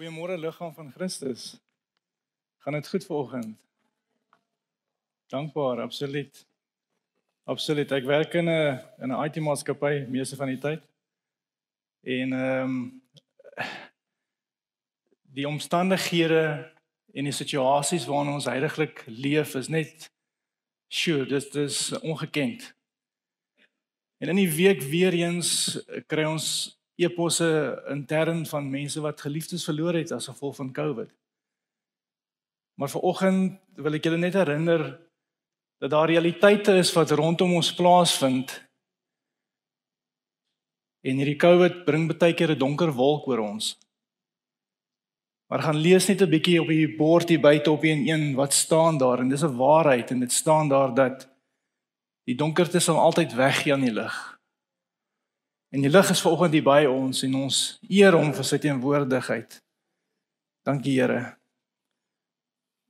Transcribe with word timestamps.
Goeiemôre 0.00 0.38
liggaam 0.38 0.72
van 0.72 0.92
Christus. 0.92 1.60
Gaan 2.58 2.72
dit 2.72 2.88
goed 2.88 3.04
vanoggend? 3.04 3.56
Dankbaar, 5.26 5.80
absoluut. 5.80 6.46
Absoluut. 7.44 7.92
Ek 7.92 8.04
werk 8.04 8.32
in 8.34 8.48
'n 8.48 8.80
in 8.98 9.12
'n 9.12 9.24
IT-maatskappy 9.24 10.06
meeste 10.08 10.36
van 10.36 10.46
die 10.46 10.58
tyd. 10.58 10.80
En 12.00 12.32
ehm 12.32 12.62
um, 12.62 13.02
die 15.36 15.48
omstandighede 15.48 16.72
en 17.12 17.24
die 17.24 17.36
situasies 17.42 18.06
waarin 18.06 18.32
ons 18.32 18.48
heidaglik 18.48 19.04
leef 19.06 19.54
is 19.54 19.68
net 19.68 20.10
sure, 20.88 21.26
dis 21.26 21.50
dis 21.50 21.98
ongekend. 21.98 22.74
En 24.16 24.28
in 24.28 24.36
die 24.36 24.52
week 24.52 24.80
weer 24.80 25.12
eens 25.12 25.84
kry 26.06 26.24
ons 26.24 26.79
eposse 27.00 27.82
intern 27.90 28.46
van 28.46 28.70
mense 28.70 29.00
wat 29.00 29.20
geliefdes 29.20 29.64
verloor 29.64 29.94
het 29.94 30.12
as 30.12 30.28
gevolg 30.30 30.56
van 30.56 30.72
COVID. 30.72 31.10
Maar 32.80 32.88
vanoggend 32.88 33.60
wil 33.76 33.96
ek 33.96 34.04
julle 34.04 34.20
net 34.20 34.34
herinner 34.34 34.84
dat 35.80 35.90
daar 35.90 36.08
realiteite 36.08 36.76
is 36.80 36.92
wat 36.92 37.10
rondom 37.10 37.54
ons 37.54 37.74
plaasvind. 37.74 38.52
En 41.00 41.16
hierdie 41.16 41.40
COVID 41.40 41.84
bring 41.84 42.08
baie 42.12 42.34
keer 42.34 42.52
'n 42.52 42.58
donker 42.58 42.92
wolk 42.92 43.26
oor 43.28 43.38
ons. 43.38 43.78
Maar 45.48 45.62
gaan 45.62 45.76
lees 45.76 46.06
net 46.08 46.22
'n 46.22 46.30
bietjie 46.30 46.60
op 46.60 46.68
die 46.68 46.96
bord 46.96 47.28
hier 47.28 47.40
buite 47.40 47.70
op 47.70 47.84
1:1 47.84 48.34
wat 48.34 48.52
staan 48.52 48.98
daar 48.98 49.18
en 49.18 49.28
dis 49.28 49.42
'n 49.42 49.56
waarheid 49.56 50.10
en 50.10 50.20
dit 50.20 50.32
staan 50.32 50.68
daar 50.68 50.94
dat 50.94 51.28
die 52.24 52.34
donkerte 52.34 52.78
sal 52.78 52.98
altyd 52.98 53.34
weggaan 53.34 53.78
in 53.78 53.84
die 53.84 53.94
lig. 53.94 54.39
En 55.70 55.80
die 55.80 55.90
lig 55.90 56.10
is 56.10 56.20
vanoggend 56.20 56.52
hier 56.52 56.66
by 56.66 56.84
ons 56.90 57.22
en 57.22 57.34
ons 57.44 57.58
eer 57.88 58.16
hom 58.18 58.32
vir 58.34 58.46
sy 58.46 58.58
teenwoordigheid. 58.58 59.60
Dankie 60.66 60.96
Here. 60.98 61.36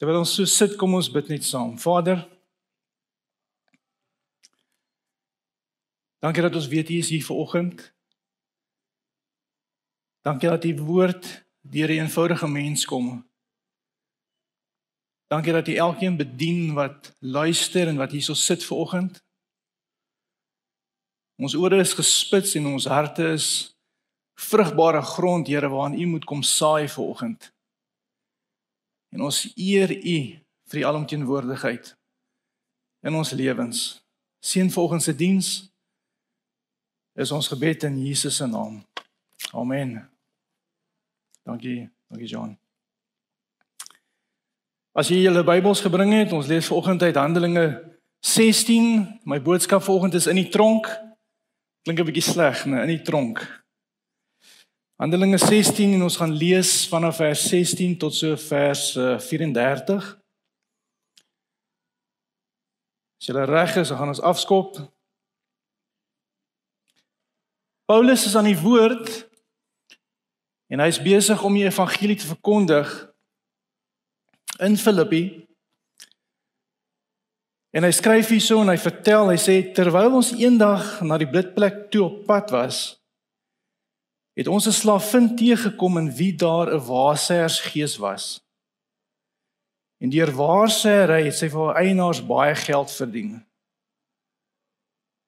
Terwyl 0.00 0.22
ons 0.22 0.32
so 0.34 0.48
sit, 0.48 0.78
kom 0.80 0.94
ons 0.96 1.10
bid 1.12 1.28
net 1.28 1.44
saam. 1.44 1.76
Vader, 1.78 2.24
Dankie 6.20 6.42
dat 6.42 6.54
ons 6.54 6.68
weet 6.68 6.90
U 6.90 6.96
is 7.00 7.08
hier 7.08 7.24
vanoggend. 7.24 7.94
Dankie 10.20 10.48
dat 10.48 10.64
U 10.64 10.76
woord 10.84 11.44
deur 11.60 11.88
'n 11.88 12.04
eenvoudige 12.04 12.48
mens 12.48 12.84
kom. 12.84 13.28
Dankie 15.26 15.52
dat 15.52 15.68
U 15.68 15.74
elkeen 15.74 16.16
bedien 16.16 16.74
wat 16.74 17.16
luister 17.18 17.88
en 17.88 17.96
wat 17.96 18.10
hierso 18.10 18.34
sit 18.34 18.64
vanoggend. 18.64 19.24
Ons 21.40 21.56
ore 21.56 21.78
is 21.80 21.94
gespits 21.96 22.52
en 22.58 22.66
ons 22.74 22.86
harte 22.92 23.24
is 23.32 23.46
vrugbare 24.40 25.00
grond, 25.02 25.48
Here, 25.48 25.68
waarin 25.68 25.96
U 26.00 26.06
moet 26.06 26.24
kom 26.28 26.42
saai 26.42 26.88
vanoggend. 26.88 27.48
En 29.08 29.24
ons 29.24 29.40
eer 29.56 29.90
U 29.90 30.18
vir 30.70 30.78
die 30.78 30.86
alomteenwoordigheid 30.86 31.94
in 33.08 33.16
ons 33.16 33.32
lewens. 33.32 34.04
Seën 34.44 34.70
vanoggend 34.70 35.02
se 35.02 35.16
diens. 35.16 35.48
Is 37.16 37.32
ons 37.32 37.48
gebed 37.48 37.88
in 37.88 37.98
Jesus 38.04 38.36
se 38.36 38.46
naam. 38.46 38.82
Amen. 39.56 39.96
Dankie, 41.42 41.88
dankie 42.12 42.28
John. 42.28 42.56
As 44.92 45.08
jy 45.08 45.22
julle 45.24 45.44
Bybels 45.46 45.80
gebring 45.80 46.12
het, 46.12 46.32
ons 46.36 46.48
lees 46.50 46.68
vanoggend 46.68 47.02
uit 47.02 47.16
Handelinge 47.16 47.66
16. 48.20 49.20
My 49.24 49.40
boodskap 49.40 49.82
vanoggend 49.88 50.20
is 50.20 50.28
in 50.28 50.36
die 50.36 50.50
tronk. 50.52 50.90
Klink 51.82 51.98
'n 52.00 52.04
bietjie 52.04 52.22
sleg, 52.32 52.64
nee, 52.66 52.82
in 52.82 52.92
die 52.92 53.02
tronk. 53.02 53.40
Handelinge 55.00 55.38
16 55.38 55.94
en 55.94 56.02
ons 56.02 56.16
gaan 56.16 56.32
lees 56.32 56.88
vanaf 56.88 57.16
vers 57.16 57.48
16 57.48 57.96
tot 57.98 58.14
so 58.14 58.36
vers 58.36 58.92
34. 58.92 60.04
Eh, 60.04 60.20
As 63.20 63.26
jy 63.28 63.34
reg 63.36 63.76
is, 63.76 63.90
gaan 63.92 64.08
ons 64.08 64.20
afskop. 64.20 64.78
Paulus 67.84 68.24
is 68.24 68.36
aan 68.36 68.48
die 68.48 68.56
woord 68.56 69.10
en 70.72 70.80
hy's 70.80 71.00
besig 71.02 71.42
om 71.44 71.56
die 71.58 71.66
evangelie 71.66 72.16
te 72.16 72.28
verkondig 72.30 72.88
in 74.64 74.76
Filippi. 74.80 75.24
En 77.70 77.86
hy 77.86 77.90
skryf 77.94 78.32
hierso 78.34 78.58
en 78.64 78.72
hy 78.72 78.78
vertel, 78.82 79.28
hy 79.30 79.38
sê 79.38 79.60
terwyl 79.74 80.16
ons 80.18 80.32
eendag 80.34 80.98
na 81.06 81.18
die 81.20 81.28
blitplek 81.30 81.86
toe 81.94 82.02
op 82.08 82.24
pad 82.26 82.50
was, 82.50 82.98
het 84.34 84.50
ons 84.50 84.66
'n 84.66 84.74
slavin 84.74 85.36
teëgekom 85.38 85.98
in 85.98 86.08
wie 86.10 86.34
daar 86.34 86.66
'n 86.74 86.82
waarsêers 86.82 87.60
gees 87.70 87.96
was. 87.96 88.40
En 90.02 90.10
deur 90.10 90.32
waarsêery 90.32 91.24
het 91.24 91.34
sy 91.34 91.48
vir 91.48 91.60
haar 91.66 91.76
eienaars 91.84 92.26
baie 92.26 92.54
geld 92.54 92.90
verdien. 92.90 93.46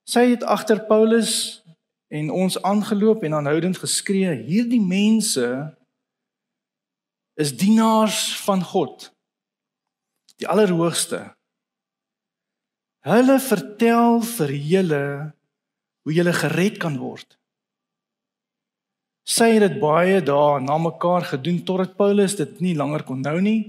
Sy 0.09 0.31
het 0.31 0.43
agter 0.43 0.81
Paulus 0.87 1.63
en 2.09 2.31
ons 2.31 2.63
aangeloop 2.63 3.23
en 3.23 3.35
aanhoudend 3.35 3.79
geskree: 3.79 4.35
"Hierdie 4.35 4.81
mense 4.81 5.77
is 7.35 7.57
dienaars 7.57 8.37
van 8.45 8.63
God, 8.63 9.13
die 10.37 10.49
Allerhoogste." 10.49 11.37
Hulle 13.03 13.39
vertel 13.43 14.21
vir 14.23 14.51
julle 14.55 15.05
hoe 16.03 16.15
julle 16.15 16.35
gered 16.35 16.79
kan 16.83 16.99
word. 16.99 17.39
Sy 19.27 19.53
het 19.55 19.65
dit 19.65 19.79
baie 19.83 20.21
dae 20.23 20.61
na 20.63 20.77
mekaar 20.83 21.27
gedoen 21.35 21.63
totdat 21.67 21.97
Paulus 21.99 22.35
dit 22.39 22.61
nie 22.63 22.75
langer 22.79 23.05
kon 23.07 23.23
nou 23.23 23.39
nie. 23.43 23.61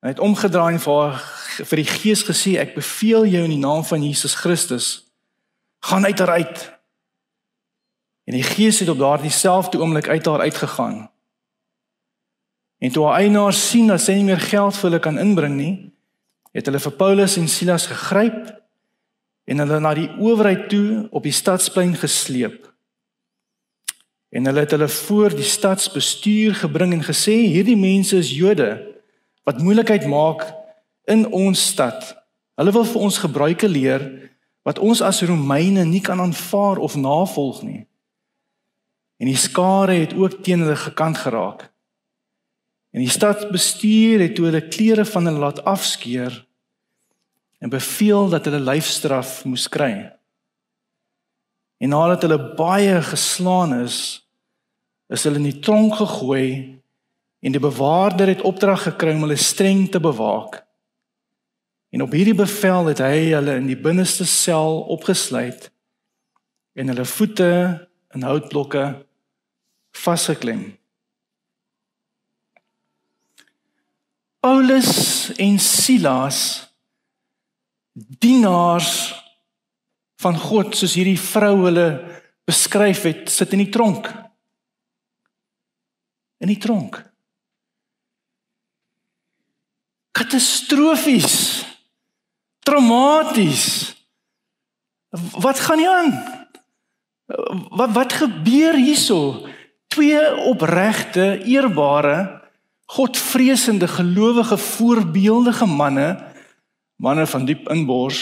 Hy 0.00 0.14
het 0.14 0.22
omgedraai 0.22 0.74
en 0.74 0.82
vir 0.82 0.98
haar, 0.98 1.22
vir 1.70 1.82
die 1.82 1.90
Gees 1.90 2.22
gesê 2.26 2.56
ek 2.62 2.76
beveel 2.78 3.26
jou 3.28 3.44
in 3.44 3.54
die 3.54 3.62
naam 3.62 3.82
van 3.86 4.02
Jesus 4.06 4.38
Christus 4.38 4.90
gaan 5.84 6.06
uit 6.06 6.18
haar 6.18 6.38
uit. 6.40 6.66
En 8.30 8.36
die 8.36 8.46
Gees 8.46 8.80
het 8.82 8.90
op 8.92 8.98
daardie 8.98 9.32
selfde 9.34 9.78
oomblik 9.80 10.08
uit 10.08 10.26
haar 10.26 10.46
uitgegaan. 10.46 11.08
En 12.80 12.92
toe 12.92 13.06
haar 13.06 13.20
eienaars 13.20 13.60
sien 13.70 13.90
dat 13.90 14.00
sy 14.00 14.16
nie 14.16 14.26
meer 14.30 14.40
geld 14.40 14.76
vir 14.76 14.88
hulle 14.88 15.02
kan 15.02 15.18
inbring 15.20 15.56
nie, 15.58 15.74
het 16.56 16.66
hulle 16.66 16.80
vir 16.82 16.96
Paulus 16.98 17.36
en 17.38 17.48
Silas 17.48 17.86
gegryp 17.90 18.50
en 19.50 19.62
hulle 19.62 19.80
na 19.82 19.94
die 19.94 20.08
owerheid 20.18 20.68
toe 20.70 21.06
op 21.10 21.26
die 21.26 21.34
stadsplein 21.34 21.96
gesleep. 21.98 22.66
En 24.30 24.46
hulle 24.46 24.62
het 24.62 24.74
hulle 24.76 24.88
voor 24.88 25.34
die 25.34 25.46
stadsbestuur 25.46 26.54
gebring 26.62 26.94
en 26.94 27.04
gesê 27.06 27.34
hierdie 27.50 27.78
mense 27.78 28.16
is 28.18 28.30
Jode 28.34 28.70
wat 29.48 29.62
moeilikheid 29.62 30.06
maak 30.06 30.44
in 31.10 31.26
ons 31.34 31.62
stad. 31.72 32.14
Hulle 32.60 32.74
wil 32.76 32.86
vir 32.86 33.06
ons 33.08 33.18
gebruike 33.18 33.68
leer 33.68 34.04
wat 34.66 34.78
ons 34.78 35.00
as 35.02 35.22
Romeine 35.26 35.86
nie 35.88 36.02
kan 36.04 36.20
aanvaar 36.20 36.78
of 36.78 36.94
navolg 36.94 37.62
nie. 37.66 37.86
En 39.20 39.26
die 39.26 39.38
skare 39.38 39.98
het 40.02 40.14
ook 40.14 40.42
teen 40.44 40.62
hulle 40.62 40.76
gekant 40.76 41.18
geraak. 41.18 41.66
En 42.90 43.02
die 43.04 43.10
stadsbestuur 43.10 44.20
het 44.24 44.34
toe 44.34 44.48
hulle 44.48 44.66
klere 44.68 45.04
van 45.06 45.28
hulle 45.28 45.38
laat 45.38 45.64
afskeer 45.64 46.46
en 47.60 47.68
beveel 47.68 48.28
dat 48.32 48.44
hulle 48.48 48.62
lyfstraf 48.64 49.44
moes 49.44 49.68
kry. 49.68 50.08
En 51.80 51.92
nadat 51.92 52.24
hulle 52.24 52.40
baie 52.56 52.96
geslaan 53.04 53.74
is, 53.82 53.98
is 55.12 55.24
hulle 55.24 55.40
in 55.40 55.50
die 55.50 55.60
tronk 55.60 55.98
gegooi 56.00 56.80
en 57.40 57.52
die 57.52 57.62
bewaarder 57.62 58.32
het 58.32 58.42
opdrag 58.48 58.88
gekry 58.88 59.14
om 59.14 59.26
hulle 59.26 59.38
streng 59.40 59.86
te 59.92 60.00
bewaak. 60.00 60.62
En 61.90 62.02
op 62.02 62.12
hierdie 62.14 62.36
bevel 62.36 62.90
het 62.92 63.02
hy 63.02 63.30
hulle 63.32 63.56
in 63.60 63.68
die 63.70 63.78
binneste 63.78 64.26
sel 64.28 64.82
opgesluit 64.94 65.70
en 66.78 66.92
hulle 66.92 67.04
voete 67.04 67.52
in 68.14 68.26
houtblokke 68.26 68.84
vasgeklem. 69.96 70.79
Paulus 74.40 75.32
en 75.36 75.58
Silas 75.58 76.70
dienaars 77.92 79.12
van 80.20 80.38
God 80.40 80.72
soos 80.76 80.94
hierdie 80.96 81.18
vrou 81.20 81.66
hulle 81.66 81.88
beskryf 82.48 83.04
het, 83.04 83.28
sit 83.28 83.52
in 83.52 83.64
die 83.66 83.72
tronk. 83.72 84.08
In 86.40 86.48
die 86.48 86.58
tronk. 86.60 86.96
Katastrofies. 90.16 91.36
Traumaties. 92.64 93.68
Wat 95.40 95.60
gaan 95.60 95.80
nie 95.80 95.88
aan? 95.88 96.10
Wat 97.76 97.92
wat 97.92 98.12
gebeur 98.12 98.76
hierso? 98.76 99.48
Twee 99.92 100.20
opregte, 100.48 101.40
eerbare 101.44 102.39
Godvreesende 102.90 103.88
gelowige 103.88 104.58
voorbeeldige 104.58 105.66
manne 105.66 106.08
manne 107.00 107.26
van 107.26 107.44
diep 107.48 107.68
inbors 107.70 108.20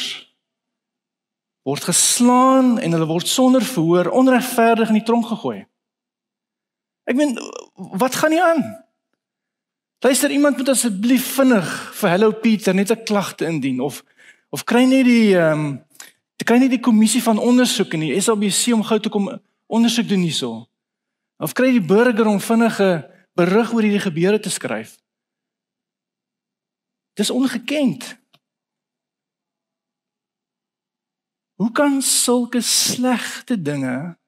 word 1.69 1.85
geslaan 1.85 2.77
en 2.79 2.93
hulle 2.95 3.09
word 3.09 3.29
sonder 3.29 3.65
verhoor 3.65 4.11
onregverdig 4.15 4.93
in 4.93 5.01
die 5.01 5.07
tronk 5.09 5.27
gegooi. 5.29 5.65
Ek 7.09 7.17
meen 7.17 7.35
wat 7.75 8.15
gaan 8.21 8.33
nie 8.33 8.43
aan? 8.45 8.63
Luister, 10.05 10.31
iemand 10.31 10.57
moet 10.57 10.69
asseblief 10.69 11.27
vinnig 11.35 11.69
vir 11.99 12.13
Hello 12.15 12.31
Peter 12.31 12.75
net 12.75 12.93
'n 12.93 13.05
klagte 13.05 13.49
indien 13.49 13.81
of 13.81 14.05
of 14.51 14.65
kry 14.65 14.85
net 14.85 15.05
die 15.05 15.37
ehm 15.37 15.53
um, 15.53 15.85
kry 16.45 16.59
net 16.59 16.71
die 16.71 16.81
kommissie 16.81 17.23
van 17.23 17.39
ondersoek 17.39 17.93
in 17.93 18.01
die 18.01 18.21
SABC 18.21 18.73
om 18.73 18.85
gou 18.85 19.01
toe 19.01 19.13
kom 19.13 19.41
ondersoek 19.67 20.09
doen 20.09 20.23
hierso. 20.25 20.69
Of 21.39 21.53
kry 21.53 21.71
die 21.73 21.85
burger 21.85 22.27
om 22.27 22.41
vinnige 22.41 23.11
berig 23.39 23.71
oor 23.73 23.87
hierdie 23.87 24.03
gebeure 24.03 24.41
te 24.43 24.51
skryf. 24.51 24.97
Dis 27.19 27.31
ongekend. 27.31 28.17
Hoe 31.59 31.73
kan 31.73 32.03
sulke 32.03 32.61
slegte 32.61 33.63
dinge 33.63 34.19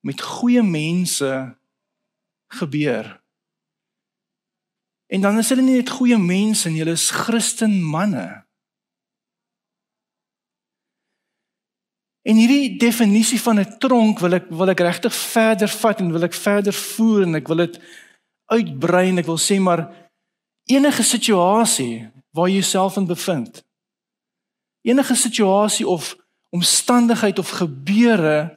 met 0.00 0.22
goeie 0.22 0.62
mense 0.62 1.58
gebeur? 2.54 3.22
En 5.06 5.20
dan 5.20 5.38
is 5.38 5.48
hulle 5.48 5.62
nie 5.62 5.78
net 5.78 5.90
goeie 5.90 6.18
mense 6.18 6.70
nie, 6.70 6.82
hulle 6.82 6.98
is 6.98 7.10
Christen 7.10 7.78
manne. 7.82 8.47
En 12.28 12.36
hierdie 12.36 12.76
definisie 12.76 13.40
van 13.40 13.60
'n 13.60 13.78
tronk 13.78 14.18
wil 14.20 14.34
ek 14.34 14.46
wil 14.50 14.68
ek 14.68 14.80
regtig 14.80 15.14
verder 15.14 15.68
vat 15.68 16.00
en 16.00 16.12
wil 16.12 16.24
ek 16.24 16.34
verder 16.34 16.72
voer 16.72 17.22
en 17.22 17.34
ek 17.34 17.48
wil 17.48 17.56
dit 17.56 17.80
uitbrei 18.46 19.08
en 19.08 19.18
ek 19.18 19.26
wil 19.26 19.38
sê 19.38 19.58
maar 19.60 19.88
enige 20.68 21.02
situasie 21.02 22.10
waar 22.32 22.48
jy 22.48 22.60
jouself 22.60 22.96
in 22.96 23.06
bevind. 23.06 23.64
Enige 24.82 25.14
situasie 25.14 25.86
of 25.86 26.16
omstandigheid 26.50 27.38
of 27.38 27.50
gebeure 27.50 28.56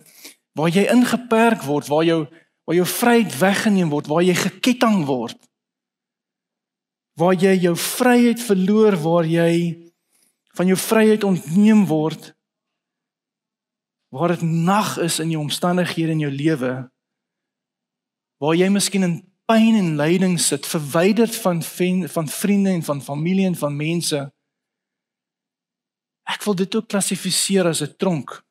waar 0.53 0.69
jy 0.69 0.85
ingeperk 0.91 1.63
word, 1.63 1.87
waar 1.87 2.03
jou 2.03 2.27
waar 2.65 2.75
jou 2.75 2.85
vryheid 2.85 3.39
weggeneem 3.39 3.89
word, 3.89 4.07
waar 4.07 4.23
jy 4.23 4.35
geketting 4.35 5.05
word 5.05 5.37
waar 7.21 7.35
jy 7.35 7.55
jou 7.65 7.75
vryheid 7.77 8.41
verloor, 8.41 8.97
waar 9.03 9.27
jy 9.27 9.53
van 10.57 10.69
jou 10.69 10.77
vryheid 10.79 11.23
ontneem 11.27 11.85
word, 11.87 12.31
waar 14.11 14.33
dit 14.35 14.41
nag 14.41 14.97
is 14.99 15.19
in 15.19 15.29
jou 15.31 15.41
omstandighede 15.41 16.11
in 16.11 16.19
jou 16.19 16.31
lewe, 16.31 16.71
waar 18.43 18.55
jy 18.59 18.67
miskien 18.69 19.07
in 19.07 19.17
pyn 19.47 19.77
en 19.79 19.95
lyding 19.95 20.35
sit, 20.39 20.67
verwyderd 20.67 21.35
van 21.35 21.63
ven, 21.63 22.03
van 22.09 22.27
vriende 22.27 22.69
en 22.75 22.83
van 22.83 23.01
familie 23.01 23.45
en 23.47 23.55
van 23.55 23.75
mense. 23.75 24.19
Ek 26.27 26.43
wil 26.43 26.55
dit 26.59 26.75
ook 26.75 26.87
klassifiseer 26.91 27.67
as 27.67 27.81
'n 27.81 27.95
tronk. 27.97 28.43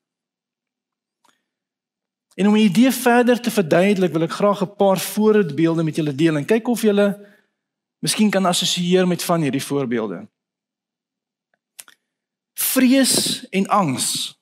En 2.35 2.47
om 2.47 2.55
'n 2.57 2.69
idee 2.73 2.93
verder 2.93 3.41
te 3.41 3.51
verduidelik, 3.51 4.13
wil 4.13 4.23
ek 4.23 4.33
graag 4.33 4.63
'n 4.63 4.77
paar 4.77 4.99
voorbeelde 4.99 5.83
met 5.83 5.97
julle 5.97 6.15
deel 6.15 6.37
en 6.37 6.45
kyk 6.45 6.69
of 6.69 6.83
julle 6.83 7.29
miskien 7.99 8.31
kan 8.31 8.47
assosieer 8.47 9.07
met 9.07 9.23
van 9.23 9.41
hierdie 9.41 9.65
voorbeelde. 9.65 10.29
Vrees 12.55 13.49
en 13.49 13.67
angs. 13.67 14.40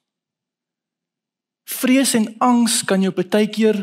Vrees 1.69 2.15
en 2.17 2.31
angs 2.41 2.81
kan 2.89 3.03
jou 3.05 3.13
baie 3.13 3.49
keer 3.53 3.77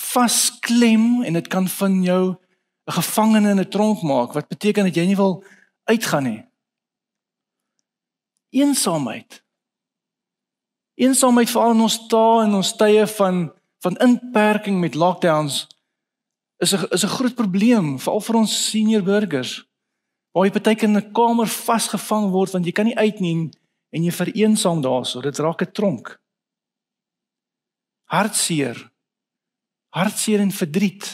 vasklem 0.00 1.22
en 1.22 1.36
dit 1.38 1.48
kan 1.48 1.68
van 1.68 2.02
jou 2.02 2.36
'n 2.86 2.92
gevangene 2.92 3.50
in 3.50 3.60
'n 3.60 3.68
tronk 3.68 4.02
maak 4.02 4.32
wat 4.32 4.48
beteken 4.48 4.84
dat 4.84 4.94
jy 4.94 5.06
nie 5.06 5.16
wil 5.16 5.44
uitgaan 5.84 6.24
nie. 6.24 6.44
Eensaamheid. 8.50 9.44
Eensaamheid 10.94 11.50
veral 11.50 11.70
in 11.70 11.80
ons 11.80 12.06
taal 12.06 12.42
en 12.42 12.54
ons 12.54 12.76
tye 12.76 13.06
van 13.06 13.52
van 13.80 13.96
inperking 13.96 14.80
met 14.80 14.94
lockdowns 14.94 15.66
is 16.58 16.74
'n 16.74 16.86
is 16.90 17.04
'n 17.04 17.16
groot 17.16 17.34
probleem 17.34 17.98
veral 17.98 18.20
vir 18.20 18.36
ons 18.36 18.70
senior 18.70 19.02
burgers. 19.02 19.64
Waar 20.32 20.44
jy 20.44 20.50
partyke 20.50 20.84
in 20.86 20.96
'n 20.96 21.12
kamer 21.12 21.46
vasgevang 21.46 22.30
word 22.30 22.52
want 22.52 22.64
jy 22.64 22.72
kan 22.72 22.84
nie 22.84 22.98
uit 22.98 23.20
nie 23.20 23.50
en 23.90 24.02
jy 24.02 24.12
vereensaam 24.12 24.80
daarso. 24.82 25.20
Dit 25.20 25.38
raak 25.38 25.62
'n 25.62 25.72
tronk. 25.72 26.20
Hartseer. 28.10 28.78
Hartseer 29.94 30.42
en 30.42 30.50
verdriet. 30.50 31.06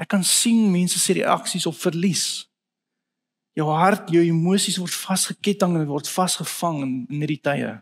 Ek 0.00 0.10
kan 0.10 0.24
sien 0.26 0.70
mense 0.72 0.98
se 0.98 1.14
reaksies 1.14 1.66
op 1.70 1.78
verlies. 1.78 2.26
Jou 3.54 3.68
hart, 3.70 4.08
jou 4.10 4.22
emosies 4.24 4.78
word 4.80 4.94
vasgeketting 4.96 5.76
en 5.78 5.86
word 5.86 6.08
vasgevang 6.08 6.80
in, 6.82 6.94
in 7.12 7.22
hierdie 7.22 7.42
tye. 7.44 7.72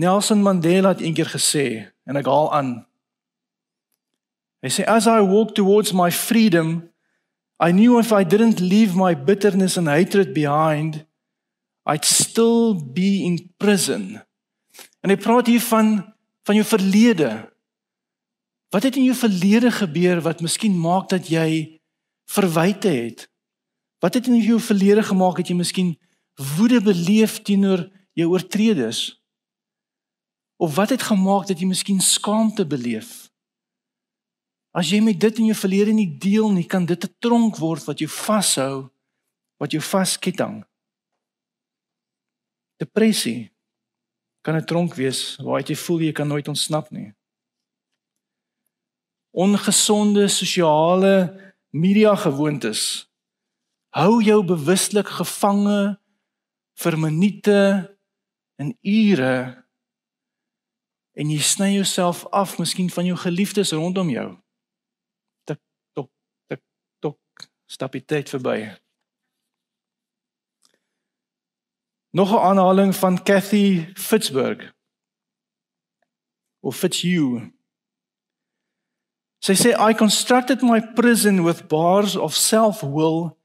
Nelson 0.00 0.40
Mandela 0.42 0.94
het 0.94 1.02
eendag 1.04 1.34
gesê 1.34 1.90
en 2.08 2.16
ek 2.16 2.30
haal 2.30 2.48
aan 2.56 2.70
Hy 4.60 4.68
sê 4.68 4.84
as 4.84 5.06
I 5.08 5.24
walk 5.24 5.54
towards 5.56 5.94
my 5.96 6.10
freedom, 6.12 6.90
I 7.56 7.72
knew 7.72 7.98
if 7.98 8.12
I 8.12 8.24
didn't 8.24 8.60
leave 8.60 8.94
my 8.94 9.14
bitterness 9.14 9.78
and 9.80 9.88
hatred 9.88 10.34
behind, 10.34 11.06
I'd 11.88 12.04
still 12.04 12.74
be 12.74 13.24
in 13.24 13.48
prison. 13.58 14.20
En 15.00 15.12
hy 15.12 15.16
praat 15.16 15.46
hier 15.46 15.62
van 15.64 15.98
van 16.48 16.56
jou 16.56 16.64
verlede. 16.66 17.30
Wat 18.72 18.82
het 18.82 18.96
in 18.96 19.04
jou 19.04 19.14
verlede 19.14 19.70
gebeur 19.70 20.22
wat 20.24 20.40
miskien 20.40 20.72
maak 20.78 21.10
dat 21.12 21.28
jy 21.28 21.80
verwyte 22.32 22.88
het? 22.88 23.26
Wat 24.00 24.14
het 24.14 24.26
in 24.26 24.40
jou 24.40 24.56
verlede 24.60 25.02
gemaak 25.04 25.36
dat 25.36 25.50
jy 25.52 25.56
miskien 25.58 25.90
woede 26.56 26.80
beleef 26.80 27.42
teenoor 27.44 27.84
jou 28.16 28.30
oortredes? 28.32 29.20
Of 30.56 30.74
wat 30.74 30.96
het 30.96 31.02
gemaak 31.02 31.46
dat 31.46 31.60
jy 31.60 31.68
miskien 31.68 32.00
skaamte 32.00 32.66
beleef? 32.66 33.28
As 34.72 34.90
jy 34.90 35.00
met 35.04 35.20
dit 35.20 35.38
in 35.38 35.50
jou 35.50 35.58
verlede 35.58 35.92
nie 35.92 36.08
deel 36.18 36.50
nie, 36.54 36.64
kan 36.64 36.86
dit 36.86 37.04
'n 37.04 37.14
tronk 37.18 37.56
word 37.58 37.84
wat 37.84 37.98
jou 37.98 38.08
vashou, 38.08 38.90
wat 39.58 39.72
jou 39.72 39.82
vasketting. 39.82 40.64
Depressie 42.76 43.50
kan 44.40 44.56
'n 44.56 44.64
tronk 44.64 44.94
wees 44.94 45.36
waar 45.36 45.62
jy 45.62 45.76
voel 45.76 46.00
jy 46.00 46.12
kan 46.12 46.28
nooit 46.28 46.48
ontsnap 46.48 46.90
nie. 46.90 47.12
Ongesonde 49.30 50.28
sosiale 50.28 51.14
media 51.70 52.16
gewoontes 52.16 53.08
hou 53.94 54.22
jou 54.22 54.44
bewuslik 54.44 55.06
gevange 55.06 55.98
vir 56.74 56.98
minute 56.98 57.96
en 58.56 58.78
ure 58.82 59.64
en 61.12 61.30
jy 61.30 61.38
sny 61.38 61.74
jouself 61.74 62.26
af 62.30 62.58
miskien 62.58 62.90
van 62.90 63.04
jou 63.04 63.16
geliefdes 63.16 63.72
rondom 63.72 64.10
jou. 64.10 64.40
stap 67.70 67.94
die 67.94 68.04
tyd 68.04 68.30
verby. 68.32 68.58
Nog 72.10 72.30
'n 72.30 72.36
aanhaling 72.36 72.96
van 72.96 73.22
Kathy 73.22 73.92
Fitzberg. 73.94 74.74
Of 76.60 76.76
Fitzhugh. 76.76 77.50
Sy 79.38 79.54
sê 79.54 79.70
I 79.90 79.94
constructed 79.94 80.62
my 80.62 80.80
prison 80.94 81.44
with 81.44 81.68
bars 81.68 82.16
of 82.16 82.34
self-will 82.34 83.38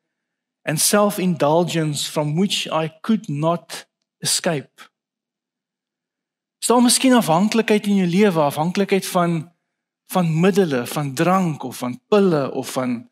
and 0.62 0.80
self-indulgence 0.80 2.12
from 2.12 2.36
which 2.36 2.68
I 2.68 2.98
could 3.02 3.28
not 3.28 3.88
escape. 4.18 4.90
Staan 6.60 6.84
miskien 6.84 7.14
afhanklikheid 7.14 7.86
in 7.86 7.96
jou 7.96 8.08
lewe, 8.08 8.40
afhanklikheid 8.40 9.06
van 9.06 9.54
van 10.06 10.40
middele, 10.40 10.86
van 10.86 11.14
drank 11.14 11.64
of 11.64 11.78
van 11.78 12.02
pille 12.08 12.52
of 12.52 12.72
van 12.72 13.10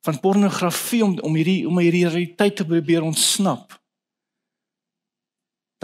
van 0.00 0.20
pornografie 0.20 1.04
om 1.04 1.18
om 1.18 1.34
hierdie 1.34 1.68
om 1.68 1.78
hierdie 1.78 2.08
realiteit 2.08 2.56
te 2.56 2.66
probeer 2.66 3.02
ontsnap. 3.02 3.83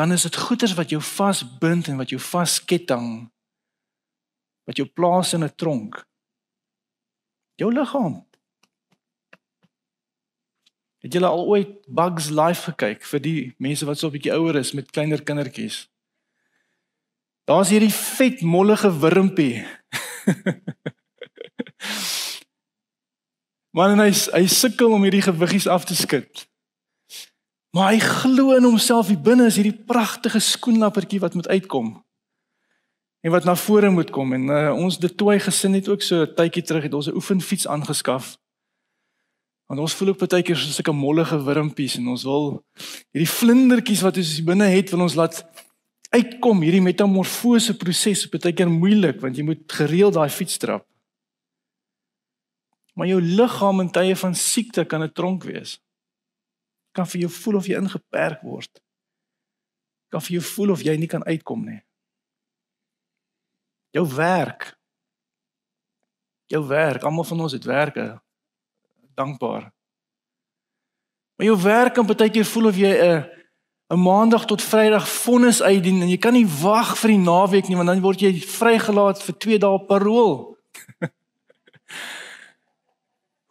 Dan 0.00 0.12
is 0.12 0.22
dit 0.22 0.36
goeders 0.36 0.72
wat 0.74 0.88
jou 0.88 1.02
vasbind 1.02 1.88
en 1.92 1.98
wat 2.00 2.08
jou 2.08 2.20
vasketting 2.20 3.28
wat 4.64 4.78
jou 4.80 4.88
plaas 4.88 5.32
in 5.32 5.44
'n 5.44 5.54
tronk. 5.54 6.06
Jou 7.54 7.72
liggaam. 7.72 8.26
Het 10.98 11.12
julle 11.12 11.26
al 11.26 11.46
ooit 11.46 11.68
Bugs 11.86 12.28
Life 12.28 12.62
gekyk 12.70 13.04
vir 13.04 13.20
die 13.20 13.54
mense 13.58 13.84
wat 13.84 13.98
so 13.98 14.06
'n 14.06 14.12
bietjie 14.12 14.32
ouer 14.32 14.56
is 14.56 14.72
met 14.72 14.90
kleiner 14.90 15.22
kindertjies? 15.22 15.88
Daar's 17.44 17.68
hierdie 17.68 17.92
vet 17.92 18.40
mollige 18.40 18.98
wurmpie. 18.98 19.66
Maar 23.70 23.96
hy 23.96 24.10
hy 24.10 24.46
sukkel 24.46 24.92
om 24.92 25.02
hierdie 25.02 25.22
gewiggies 25.22 25.66
af 25.66 25.84
te 25.84 25.94
skud. 25.94 26.49
Maar 27.70 27.92
hy 27.92 27.98
glo 28.02 28.56
in 28.56 28.66
homself 28.66 29.12
hier 29.12 29.20
binne 29.22 29.46
is 29.46 29.58
hierdie 29.60 29.84
pragtige 29.86 30.40
skoenlappertjie 30.42 31.20
wat 31.22 31.36
moet 31.38 31.48
uitkom. 31.48 31.92
En 33.20 33.30
wat 33.30 33.44
na 33.44 33.54
vore 33.54 33.90
moet 33.90 34.10
kom 34.10 34.32
en 34.32 34.48
uh, 34.50 34.70
ons 34.74 34.98
dit 34.98 35.16
toe 35.16 35.38
gesin 35.38 35.76
het 35.76 35.88
ook 35.88 36.02
so 36.02 36.24
'n 36.24 36.34
tydjie 36.34 36.62
terug 36.62 36.82
het 36.82 36.94
ons 36.94 37.06
'n 37.06 37.14
oefenfiets 37.14 37.68
aangeskaf. 37.68 38.38
Want 39.66 39.80
ons 39.80 39.94
voel 39.94 40.08
ook 40.08 40.18
baie 40.18 40.42
keer 40.42 40.56
so 40.56 40.72
sulke 40.72 40.92
mollige 40.92 41.38
wurmpies 41.44 41.96
en 41.96 42.08
ons 42.08 42.22
wil 42.22 42.64
hierdie 43.12 43.34
vlindertjies 43.38 44.02
wat 44.02 44.16
ons 44.16 44.34
hier 44.34 44.44
binne 44.44 44.66
het 44.66 44.90
wil 44.90 45.00
ons 45.00 45.14
laat 45.14 45.44
uitkom 46.10 46.62
hierdie 46.62 46.82
metamorfose 46.82 47.76
proses 47.76 48.24
is 48.24 48.28
baie 48.28 48.52
keer 48.52 48.70
moeilik 48.70 49.20
want 49.20 49.36
jy 49.36 49.44
moet 49.44 49.62
gereeld 49.72 50.14
daai 50.14 50.28
fiets 50.28 50.58
trap. 50.58 50.86
Maar 52.94 53.06
jou 53.06 53.20
liggaam 53.20 53.80
in 53.80 53.90
tye 53.90 54.16
van 54.16 54.34
siekte 54.34 54.84
kan 54.84 55.02
'n 55.02 55.12
tronk 55.12 55.44
wees. 55.44 55.78
Kan 56.92 57.06
vir 57.06 57.20
jou 57.20 57.30
voel 57.30 57.56
of 57.60 57.66
jy 57.66 57.78
ingeperk 57.78 58.42
word. 58.42 58.82
Kan 60.10 60.22
vir 60.26 60.38
jou 60.38 60.44
voel 60.54 60.74
of 60.74 60.82
jy 60.82 60.96
nie 60.98 61.10
kan 61.10 61.24
uitkom 61.24 61.64
nie. 61.64 61.80
Jou 63.94 64.06
werk. 64.14 64.72
Jou 66.50 66.64
werk, 66.66 67.02
almal 67.06 67.24
van 67.24 67.40
ons 67.46 67.52
het 67.54 67.64
werke. 67.64 68.06
Dankbaar. 69.14 69.70
Maar 71.36 71.46
jou 71.46 71.60
werk 71.62 71.94
kan 71.94 72.06
baie 72.06 72.30
keer 72.30 72.44
voel 72.44 72.66
of 72.66 72.76
jy 72.76 72.90
'n 72.90 73.40
'n 73.90 73.98
maandag 73.98 74.44
tot 74.46 74.62
vrydag 74.62 75.08
vonnis 75.08 75.62
uitdien 75.62 76.02
en 76.02 76.08
jy 76.08 76.18
kan 76.18 76.32
nie 76.32 76.46
wag 76.46 76.98
vir 76.98 77.10
die 77.10 77.18
naweek 77.18 77.68
nie 77.68 77.76
want 77.76 77.88
dan 77.88 78.00
word 78.00 78.20
jy 78.20 78.38
vrygelaat 78.38 79.22
vir 79.22 79.34
2 79.34 79.58
dae 79.58 79.78
parol. 79.86 80.56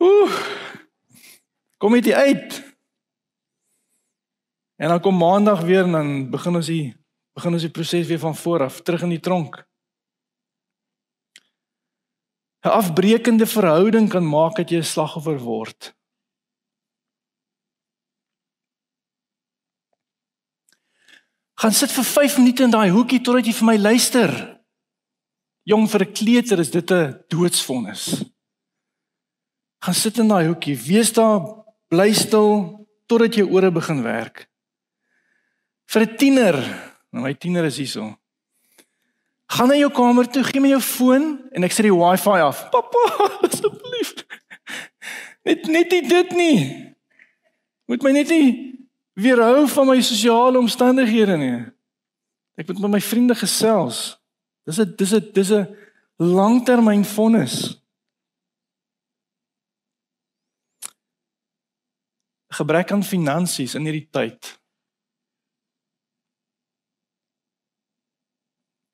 Ooh. 0.03 0.31
Kom 1.77 1.93
dit 1.93 2.11
uit. 2.11 2.68
En 4.79 4.87
dan 4.87 5.01
kom 5.03 5.17
maandag 5.19 5.61
weer 5.67 5.83
en 5.83 5.91
dan 5.91 6.09
begin 6.31 6.55
ons 6.55 6.69
die 6.71 6.95
begin 7.35 7.55
ons 7.55 7.63
die 7.63 7.71
proses 7.71 8.07
weer 8.07 8.19
van 8.19 8.35
voor 8.35 8.63
af, 8.65 8.81
terug 8.83 9.05
in 9.05 9.13
die 9.15 9.23
tronk. 9.23 9.61
'n 12.65 12.75
Afbreekende 12.75 13.45
verhouding 13.47 14.09
kan 14.09 14.25
maak 14.27 14.55
dat 14.55 14.69
jy 14.69 14.79
'n 14.79 14.83
slagoffer 14.83 15.39
word. 15.39 15.95
Gaan 21.59 21.71
sit 21.71 21.91
vir 21.91 22.03
5 22.03 22.37
minute 22.37 22.63
in 22.63 22.71
daai 22.71 22.89
hoekie 22.89 23.21
totdat 23.21 23.45
jy 23.45 23.53
vir 23.53 23.65
my 23.65 23.77
luister. 23.77 24.59
Jong 25.63 25.87
vir 25.89 26.01
'n 26.01 26.13
kleuter 26.13 26.59
is 26.59 26.71
dit 26.71 26.91
'n 26.91 27.23
doodsvonnis 27.27 28.31
gaan 29.79 29.93
sit 29.95 30.17
in 30.19 30.27
daai 30.27 30.47
hoekie, 30.47 30.75
wees 30.77 31.13
daar, 31.15 31.41
bly 31.89 32.11
stil 32.13 32.51
totdat 33.09 33.39
jou 33.39 33.47
ore 33.55 33.71
begin 33.71 34.03
werk. 34.03 34.45
Vir 35.89 36.01
'n 36.05 36.17
tiener, 36.17 36.57
nou 37.09 37.23
my 37.23 37.33
tiener 37.33 37.65
is 37.65 37.77
hierso. 37.81 38.13
Gaan 39.49 39.67
na 39.67 39.75
jou 39.75 39.89
kamer 39.89 40.27
toe, 40.29 40.43
gee 40.43 40.61
my 40.61 40.69
jou 40.69 40.81
foon 40.81 41.49
en 41.51 41.63
ek 41.63 41.73
sit 41.73 41.87
die 41.87 41.95
wifi 41.95 42.37
af. 42.45 42.67
Pappa, 42.73 43.05
asseblief. 43.41 44.13
Net 45.47 45.65
net 45.65 45.89
dit 45.89 46.31
nie. 46.37 46.59
Moet 47.89 48.03
my 48.05 48.11
net 48.11 48.29
nie 48.29 48.77
weerhou 49.17 49.65
van 49.67 49.87
my 49.87 49.97
sosiale 50.01 50.59
omstandighede 50.59 51.37
nie. 51.37 51.65
Ek 52.59 52.67
moet 52.67 52.83
met 52.85 52.91
my 52.91 53.01
vriende 53.01 53.33
gesels. 53.33 54.19
Dis 54.69 54.77
'n 54.77 54.93
dis 54.95 55.13
'n 55.13 55.31
dis 55.33 55.51
'n 55.51 55.65
langtermyn 56.19 57.05
vonnis. 57.05 57.79
gebrek 62.49 62.91
aan 62.91 63.03
finansies 63.03 63.75
in 63.77 63.85
hierdie 63.87 64.09
tyd 64.11 64.58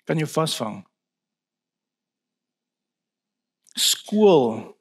kan 0.05 0.17
jou 0.17 0.27
vasvang. 0.29 0.79
Skool. 3.75 4.75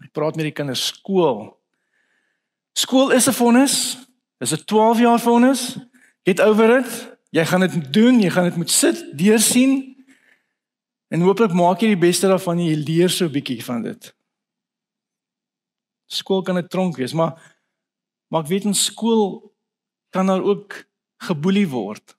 Ek 0.00 0.12
praat 0.12 0.36
met 0.36 0.48
die 0.48 0.54
kinders 0.54 0.90
skool. 0.90 1.56
Skool 2.76 3.12
is 3.16 3.28
'n 3.28 3.32
vonnis. 3.32 3.96
Dis 4.38 4.52
'n 4.52 4.64
12 4.64 4.98
jaar 4.98 5.20
vonnis. 5.20 5.78
Get 6.24 6.40
over 6.40 6.78
it. 6.78 7.18
Jy 7.30 7.44
gaan 7.46 7.60
dit 7.60 7.92
doen, 7.92 8.20
jy 8.20 8.30
gaan 8.30 8.44
dit 8.44 8.56
moet 8.56 8.70
sit, 8.70 9.18
deursien. 9.18 9.96
En 11.08 11.20
hooplik 11.20 11.52
maak 11.52 11.80
jy 11.80 11.94
die 11.94 12.06
beste 12.08 12.26
daarvan 12.26 12.58
jy 12.58 12.74
leer 12.74 13.10
so 13.10 13.24
'n 13.26 13.32
bietjie 13.32 13.64
van 13.64 13.82
dit. 13.82 14.14
Skool 16.06 16.42
kan 16.42 16.58
'n 16.58 16.68
tronk 16.68 16.96
wees, 16.96 17.12
maar 17.12 17.58
maar 18.28 18.42
ek 18.42 18.48
weet 18.48 18.64
in 18.64 18.74
skool 18.74 19.54
kan 20.10 20.26
daar 20.26 20.42
ook 20.42 20.86
geboelie 21.18 21.68
word. 21.68 22.16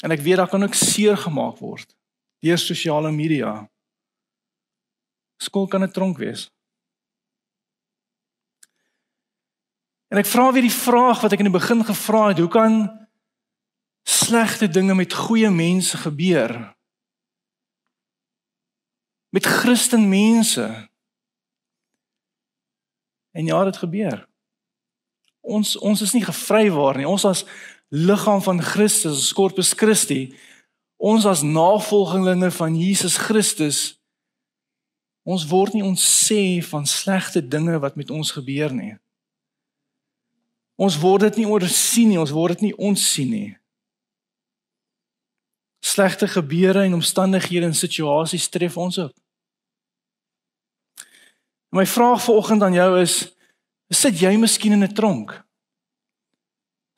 En 0.00 0.10
ek 0.10 0.22
weet 0.24 0.36
daar 0.36 0.48
kan 0.48 0.62
ook 0.62 0.74
seer 0.74 1.16
gemaak 1.16 1.58
word 1.58 1.96
deur 2.40 2.58
sosiale 2.58 3.10
media. 3.12 3.68
Skool 5.36 5.66
kan 5.68 5.82
'n 5.82 5.92
tronk 5.92 6.18
wees. 6.18 6.50
En 10.08 10.18
ek 10.18 10.26
vra 10.26 10.52
weer 10.52 10.62
die 10.62 10.80
vraag 10.86 11.20
wat 11.20 11.32
ek 11.32 11.38
in 11.38 11.50
die 11.50 11.58
begin 11.60 11.84
gevra 11.84 12.28
het, 12.28 12.38
hoe 12.38 12.48
kan 12.48 13.06
slegte 14.02 14.68
dinge 14.68 14.94
met 14.94 15.12
goeie 15.12 15.50
mense 15.50 15.96
gebeur? 15.96 16.74
Met 19.30 19.46
Christen 19.46 20.08
mense 20.08 20.90
En 23.30 23.44
ja, 23.44 23.64
dit 23.64 23.76
gebeur. 23.76 24.28
Ons 25.40 25.76
ons 25.78 26.00
is 26.00 26.12
nie 26.12 26.24
gevrywaar 26.24 26.98
nie. 26.98 27.08
Ons 27.08 27.24
as 27.24 27.44
liggaam 27.90 28.42
van 28.42 28.62
Christus, 28.62 29.32
Corpus 29.32 29.72
Christi, 29.74 30.30
ons 30.96 31.26
as 31.26 31.42
navolgelinge 31.42 32.50
van 32.54 32.76
Jesus 32.78 33.16
Christus, 33.18 33.98
ons 35.26 35.46
word 35.50 35.74
nie 35.74 35.84
ontsê 35.84 36.62
van 36.70 36.86
slegte 36.86 37.42
dinge 37.42 37.78
wat 37.82 37.96
met 37.98 38.10
ons 38.10 38.30
gebeur 38.32 38.72
nie. 38.74 38.94
Ons 40.80 40.96
word 41.00 41.28
dit 41.28 41.42
nie 41.42 41.48
oorsien 41.50 42.08
nie, 42.08 42.20
ons 42.20 42.32
word 42.32 42.56
dit 42.56 42.70
nie 42.70 42.76
ontsien 42.78 43.28
nie. 43.28 43.50
Slegte 45.84 46.28
gebeure 46.28 46.86
en 46.86 46.96
omstandighede 47.00 47.68
en 47.68 47.76
situasies 47.76 48.48
tref 48.52 48.78
ons 48.80 48.98
ook. 49.02 49.12
My 51.70 51.84
vraag 51.86 52.22
vanoggend 52.24 52.62
aan 52.62 52.74
jou 52.74 52.90
is: 53.00 53.14
sit 53.92 54.20
jy 54.20 54.36
miskien 54.36 54.72
in 54.72 54.84
'n 54.84 54.94
tronk? 54.94 55.36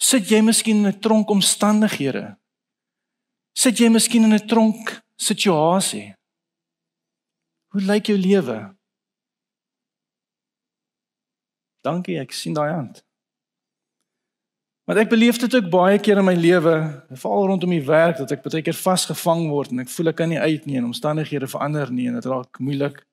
Sit 0.03 0.31
jy 0.31 0.41
miskien 0.43 0.83
in 0.83 0.91
'n 0.91 0.99
tronk 0.99 1.31
omstandighede? 1.31 2.37
Sit 3.55 3.79
jy 3.79 3.89
miskien 3.89 4.25
in 4.25 4.35
'n 4.35 4.47
tronk 4.47 5.03
situasie? 5.17 6.15
Hoe 7.73 7.81
lyk 7.81 8.07
jou 8.07 8.19
lewe? 8.19 8.77
Dankie, 11.83 12.19
ek 12.19 12.33
sien 12.33 12.55
daai 12.55 12.73
hand. 12.73 13.05
Maar 14.85 14.97
ek 14.97 15.09
beleef 15.09 15.39
dit 15.39 15.55
ook 15.55 15.71
baie 15.71 15.99
keer 15.99 16.19
in 16.19 16.25
my 16.25 16.35
lewe, 16.35 17.05
veral 17.15 17.47
rondom 17.47 17.71
die 17.71 17.87
werk 17.87 18.17
dat 18.17 18.31
ek 18.31 18.43
baie 18.43 18.63
keer 18.63 18.75
vasgevang 18.75 19.49
word 19.49 19.71
en 19.71 19.79
ek 19.79 19.89
voel 19.89 20.09
ek 20.09 20.17
kan 20.17 20.29
nie 20.29 20.41
uit 20.41 20.67
nie 20.67 20.77
en 20.77 20.91
omstandighede 20.91 21.47
verander 21.47 21.93
nie 21.93 22.09
en 22.09 22.15
dit 22.15 22.25
raak 22.25 22.59
moeilik. 22.59 23.07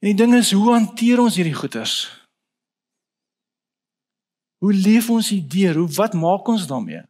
En 0.00 0.08
die 0.08 0.14
ding 0.14 0.34
is, 0.34 0.52
hoe 0.52 0.72
hanteer 0.72 1.20
ons 1.20 1.36
hierdie 1.36 1.54
goeters? 1.54 2.27
Hoe 4.58 4.72
leef 4.74 5.10
ons 5.10 5.28
hier 5.28 5.48
deur? 5.48 5.74
Hoe 5.74 5.88
wat 5.88 6.14
maak 6.18 6.48
ons 6.48 6.66
daarmee? 6.66 7.02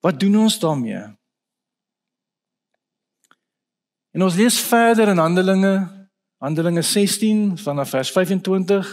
Wat 0.00 0.20
doen 0.20 0.36
ons 0.38 0.58
daarmee? 0.58 1.02
En 4.10 4.22
ons 4.22 4.36
lees 4.38 4.60
verder 4.60 5.08
in 5.08 5.18
Handelinge, 5.18 5.74
Handelinge 6.36 6.82
16 6.82 7.58
vanaf 7.58 7.90
vers 7.90 8.12
25 8.12 8.92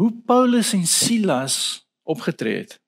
hoe 0.00 0.12
Paulus 0.24 0.72
en 0.72 0.86
Silas 0.86 1.86
opgetree 2.02 2.56
het. 2.56 2.80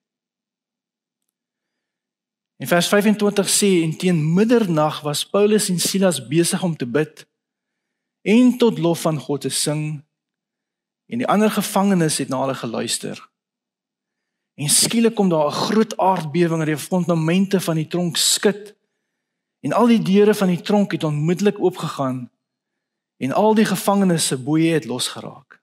In 2.57 2.67
vers 2.67 2.87
25 2.87 3.49
sê 3.49 3.69
en 3.83 3.93
teen 3.97 4.19
middernag 4.33 5.01
was 5.05 5.21
Paulus 5.29 5.69
en 5.69 5.79
Silas 5.79 6.19
besig 6.27 6.63
om 6.63 6.75
te 6.75 6.87
bid 6.89 7.25
en 8.21 8.57
tot 8.57 8.79
lof 8.79 9.05
van 9.05 9.19
God 9.19 9.45
te 9.45 9.51
sing 9.53 10.01
en 11.13 11.21
die 11.21 11.27
ander 11.29 11.51
gevangenes 11.53 12.17
het 12.17 12.31
na 12.33 12.39
hulle 12.41 12.55
geluister. 12.57 13.19
En 14.57 14.69
skielik 14.69 15.15
kom 15.15 15.29
daar 15.29 15.47
'n 15.47 15.61
groot 15.69 15.97
aardbewing 15.97 16.61
en 16.61 16.65
die 16.73 16.77
fondamente 16.77 17.61
van 17.61 17.75
die 17.75 17.87
tronk 17.87 18.17
skud 18.17 18.75
en 19.59 19.73
al 19.73 19.87
die 19.87 20.01
deure 20.01 20.33
van 20.33 20.47
die 20.47 20.61
tronk 20.61 20.91
het 20.91 21.03
onmiddellik 21.03 21.59
oopgegaan 21.59 22.31
en 23.17 23.31
al 23.31 23.53
die 23.53 23.65
gevangenes 23.65 24.27
se 24.27 24.37
boeye 24.37 24.73
het 24.73 24.85
losgeraak. 24.85 25.61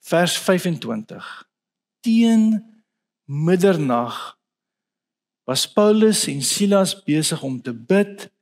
Vers 0.00 0.38
25 0.38 1.48
Teen 2.00 2.64
middernag 3.24 4.38
was 5.44 5.72
Paulus 5.72 6.26
en 6.26 6.42
Silas 6.42 7.02
besig 7.02 7.42
om 7.42 7.62
te 7.62 7.74
bid 7.74 8.32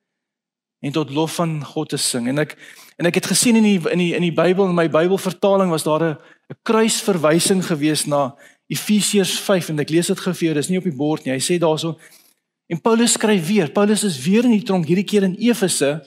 en 0.79 0.93
tot 0.93 1.11
lof 1.11 1.35
van 1.35 1.65
God 1.65 1.89
te 1.89 1.97
sing. 1.97 2.29
En 2.29 2.39
ek 2.39 2.55
en 2.97 3.09
ek 3.09 3.21
het 3.21 3.29
gesien 3.29 3.59
in 3.59 3.67
die 3.67 3.81
in 3.93 4.01
die 4.01 4.13
in 4.17 4.25
die 4.25 4.35
Bybel 4.35 4.71
in 4.71 4.77
my 4.77 4.89
Bybelvertaling 4.89 5.71
was 5.71 5.85
daar 5.85 6.03
'n 6.03 6.17
'n 6.51 6.59
kruisverwysing 6.63 7.65
gewees 7.65 8.07
na 8.07 8.35
Efesiërs 8.69 9.39
5 9.41 9.69
en 9.69 9.81
ek 9.81 9.91
lees 9.91 10.07
dit 10.07 10.21
gou 10.21 10.35
vir 10.35 10.45
jou. 10.47 10.55
Dis 10.55 10.69
nie 10.69 10.79
op 10.79 10.85
die 10.85 10.97
bord 10.97 11.25
nie. 11.25 11.33
Hy 11.33 11.41
sê 11.41 11.59
daarso 11.59 11.99
en 12.69 12.81
Paulus 12.81 13.13
skryf 13.13 13.47
weer. 13.47 13.71
Paulus 13.71 14.05
is 14.05 14.19
weer 14.25 14.45
in 14.45 14.51
die 14.51 14.63
tronk 14.63 14.87
hierdie 14.87 15.07
keer 15.07 15.23
in 15.23 15.37
Efese 15.39 16.03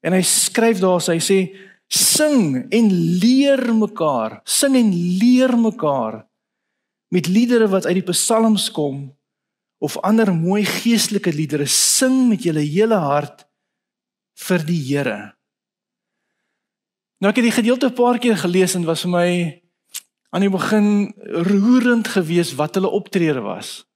en 0.00 0.12
hy 0.12 0.22
skryf 0.22 0.80
daarso 0.80 1.12
hy 1.12 1.18
sê 1.18 1.56
sing 1.88 2.66
en 2.70 2.88
leer 3.20 3.74
mekaar. 3.74 4.40
Sing 4.44 4.76
en 4.76 4.90
leer 5.18 5.56
mekaar 5.56 6.26
met 7.14 7.28
liedere 7.28 7.68
wat 7.68 7.86
uit 7.86 8.00
die 8.00 8.12
psalms 8.12 8.70
kom 8.70 9.12
of 9.78 9.98
ander 10.00 10.32
mooi 10.34 10.64
geestelike 10.64 11.32
liedere, 11.32 11.66
sing 11.68 12.28
met 12.28 12.42
julle 12.42 12.64
hele 12.64 12.96
hart 12.96 13.44
vir 14.48 14.64
die 14.64 14.80
Here. 14.80 15.33
Nou 17.24 17.32
ek 17.32 17.38
het 17.40 17.46
die 17.48 17.56
gedeelte 17.56 17.88
'n 17.88 17.96
paar 17.96 18.18
keer 18.18 18.36
gelees 18.36 18.74
en 18.74 18.84
was 18.84 19.00
vir 19.00 19.10
my 19.10 19.62
aan 20.28 20.40
die 20.44 20.50
begin 20.50 21.14
roerend 21.48 22.08
geweest 22.08 22.54
wat 22.54 22.74
hulle 22.74 22.90
optrede 22.90 23.40
was. 23.40 23.86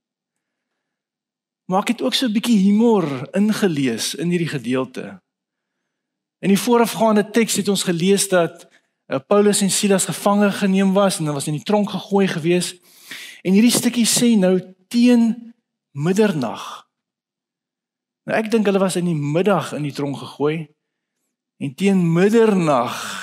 Maar 1.68 1.80
ek 1.80 1.88
het 1.88 2.02
ook 2.02 2.14
so 2.14 2.26
'n 2.26 2.32
bietjie 2.32 2.58
humor 2.58 3.28
ingelees 3.36 4.14
in 4.14 4.30
hierdie 4.30 4.48
gedeelte. 4.48 5.20
In 6.40 6.48
die 6.48 6.58
voorafgaande 6.58 7.30
teks 7.30 7.56
het 7.56 7.68
ons 7.68 7.82
gelees 7.82 8.28
dat 8.28 8.68
uh, 9.06 9.18
Paulus 9.26 9.60
en 9.60 9.70
Silas 9.70 10.04
gevange 10.04 10.52
geneem 10.52 10.92
was 10.92 11.18
en 11.18 11.24
hulle 11.24 11.34
was 11.34 11.46
in 11.46 11.58
die 11.60 11.62
tronk 11.62 11.90
gegooi 11.90 12.28
gewees. 12.28 12.80
En 13.42 13.52
hierdie 13.52 13.76
stukkie 13.76 14.06
sê 14.06 14.38
nou 14.38 14.74
teen 14.88 15.54
middernag. 15.90 16.88
Nou 18.24 18.38
ek 18.38 18.50
dink 18.50 18.66
hulle 18.66 18.78
was 18.78 18.96
in 18.96 19.04
die 19.04 19.20
middag 19.20 19.72
in 19.72 19.82
die 19.82 19.92
tronk 19.92 20.16
gegooi. 20.16 20.68
En 21.58 21.74
teen 21.74 22.12
middernag 22.12 23.17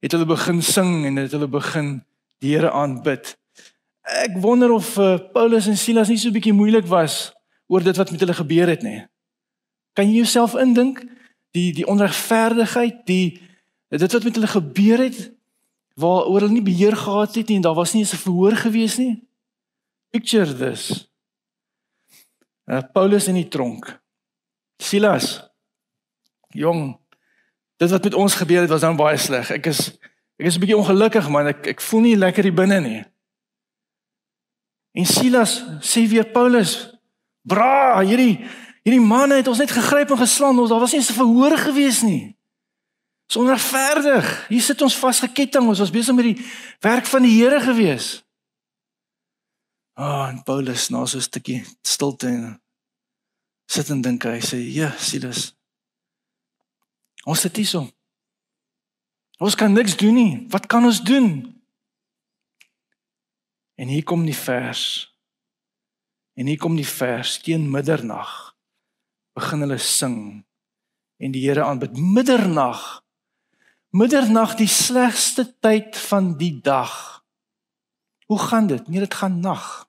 het 0.00 0.12
hulle 0.12 0.26
begin 0.26 0.62
sing 0.62 1.06
en 1.06 1.16
het 1.16 1.32
hulle 1.34 1.48
begin 1.48 1.98
die 2.38 2.54
Here 2.54 2.70
aanbid. 2.70 3.34
Ek 4.02 4.38
wonder 4.40 4.72
of 4.72 4.96
uh, 4.96 5.18
Paulus 5.32 5.66
en 5.66 5.76
Silas 5.76 6.08
nie 6.08 6.18
so 6.18 6.28
'n 6.28 6.36
bietjie 6.36 6.54
moeilik 6.54 6.86
was 6.86 7.32
oor 7.66 7.82
dit 7.82 7.96
wat 7.96 8.10
met 8.10 8.20
hulle 8.20 8.34
gebeur 8.34 8.68
het 8.68 8.82
nie. 8.82 9.06
Kan 9.92 10.08
jy 10.08 10.22
jouself 10.22 10.54
indink 10.54 11.02
die 11.52 11.72
die 11.72 11.86
onregverdigheid, 11.86 13.06
die 13.06 13.40
dit 13.88 14.12
wat 14.12 14.24
met 14.24 14.34
hulle 14.34 14.54
gebeur 14.54 14.98
het 14.98 15.32
waaroor 15.98 16.40
hulle 16.40 16.54
nie 16.54 16.62
beheer 16.62 16.96
gehad 16.96 17.34
het 17.34 17.48
nie 17.48 17.56
en 17.56 17.66
daar 17.66 17.74
was 17.74 17.92
nie 17.92 18.02
eens 18.02 18.14
'n 18.14 18.24
verhoor 18.24 18.56
gewees 18.56 18.96
nie? 18.98 19.24
Picture 20.10 20.54
this. 20.54 21.08
Uh, 22.66 22.80
Paulus 22.92 23.28
in 23.28 23.34
die 23.34 23.48
tronk. 23.48 24.00
Silas. 24.78 25.50
Jong. 26.48 26.98
Dit 27.78 27.90
wat 27.90 28.02
met 28.02 28.14
ons 28.14 28.34
gebeur 28.34 28.60
het 28.60 28.70
was 28.70 28.80
dan 28.80 28.98
baie 28.98 29.16
sleg. 29.16 29.50
Ek 29.54 29.66
is 29.70 29.92
ek 30.38 30.46
is 30.46 30.56
'n 30.56 30.60
bietjie 30.60 30.76
ongelukkig 30.76 31.28
man. 31.28 31.46
Ek 31.46 31.66
ek 31.66 31.80
voel 31.80 32.00
nie 32.00 32.16
lekker 32.16 32.42
hier 32.42 32.54
binne 32.54 32.80
nie. 32.80 33.04
En 34.92 35.06
Silas 35.06 35.62
sê 35.80 36.08
weer 36.08 36.26
Paulus, 36.26 36.90
"Bra, 37.42 38.00
hierdie 38.00 38.44
hierdie 38.82 39.06
manne 39.06 39.34
het 39.34 39.48
ons 39.48 39.58
net 39.58 39.70
gegryp 39.70 40.10
en 40.10 40.18
geslaan. 40.18 40.58
Ons 40.58 40.70
daar 40.70 40.80
was 40.80 40.92
nie 40.92 41.00
'n 41.00 41.14
verhoor 41.14 41.58
gewees 41.58 42.02
nie." 42.02 42.36
Sonder 43.26 43.58
verdig. 43.58 44.48
Hier 44.48 44.62
sit 44.62 44.82
ons 44.82 44.96
vasgeketting. 44.96 45.68
Ons 45.68 45.78
was 45.78 45.90
besig 45.90 46.14
met 46.14 46.24
die 46.24 46.46
werk 46.80 47.06
van 47.06 47.22
die 47.22 47.42
Here 47.42 47.60
gewees. 47.60 48.24
Ah, 49.94 50.04
oh, 50.04 50.28
en 50.28 50.42
Paulus 50.42 50.88
na 50.88 51.04
so 51.06 51.18
'n 51.18 51.20
stukkie 51.20 51.64
stilte 51.82 52.26
en 52.26 52.60
sit 53.66 53.90
en 53.90 54.00
dink 54.00 54.22
hy 54.22 54.40
sê, 54.40 54.56
"Ja, 54.56 54.94
Silas. 54.96 55.57
Ons 57.28 57.44
sit 57.44 57.60
hier. 57.60 57.84
Ons 59.38 59.54
kan 59.54 59.72
niks 59.72 59.96
doen 60.00 60.16
nie. 60.16 60.46
Wat 60.48 60.66
kan 60.66 60.84
ons 60.88 61.02
doen?" 61.04 61.60
En 63.76 63.88
hier 63.88 64.02
kom 64.02 64.24
die 64.24 64.36
vers. 64.36 65.14
En 66.34 66.46
hier 66.46 66.58
kom 66.58 66.76
die 66.76 66.86
vers 66.86 67.38
teen 67.42 67.70
middernag. 67.70 68.56
Begin 69.34 69.60
hulle 69.60 69.78
sing 69.78 70.44
en 71.18 71.34
die 71.34 71.42
Here 71.42 71.64
aanbid 71.66 71.98
middernag. 71.98 73.02
Middernag 73.90 74.56
die 74.58 74.70
slegste 74.70 75.46
tyd 75.60 75.96
van 75.96 76.36
die 76.38 76.60
dag. 76.62 77.24
Hoe 78.26 78.38
gaan 78.38 78.66
dit? 78.66 78.88
Nee, 78.88 79.00
dit 79.00 79.14
gaan 79.14 79.40
nag. 79.40 79.88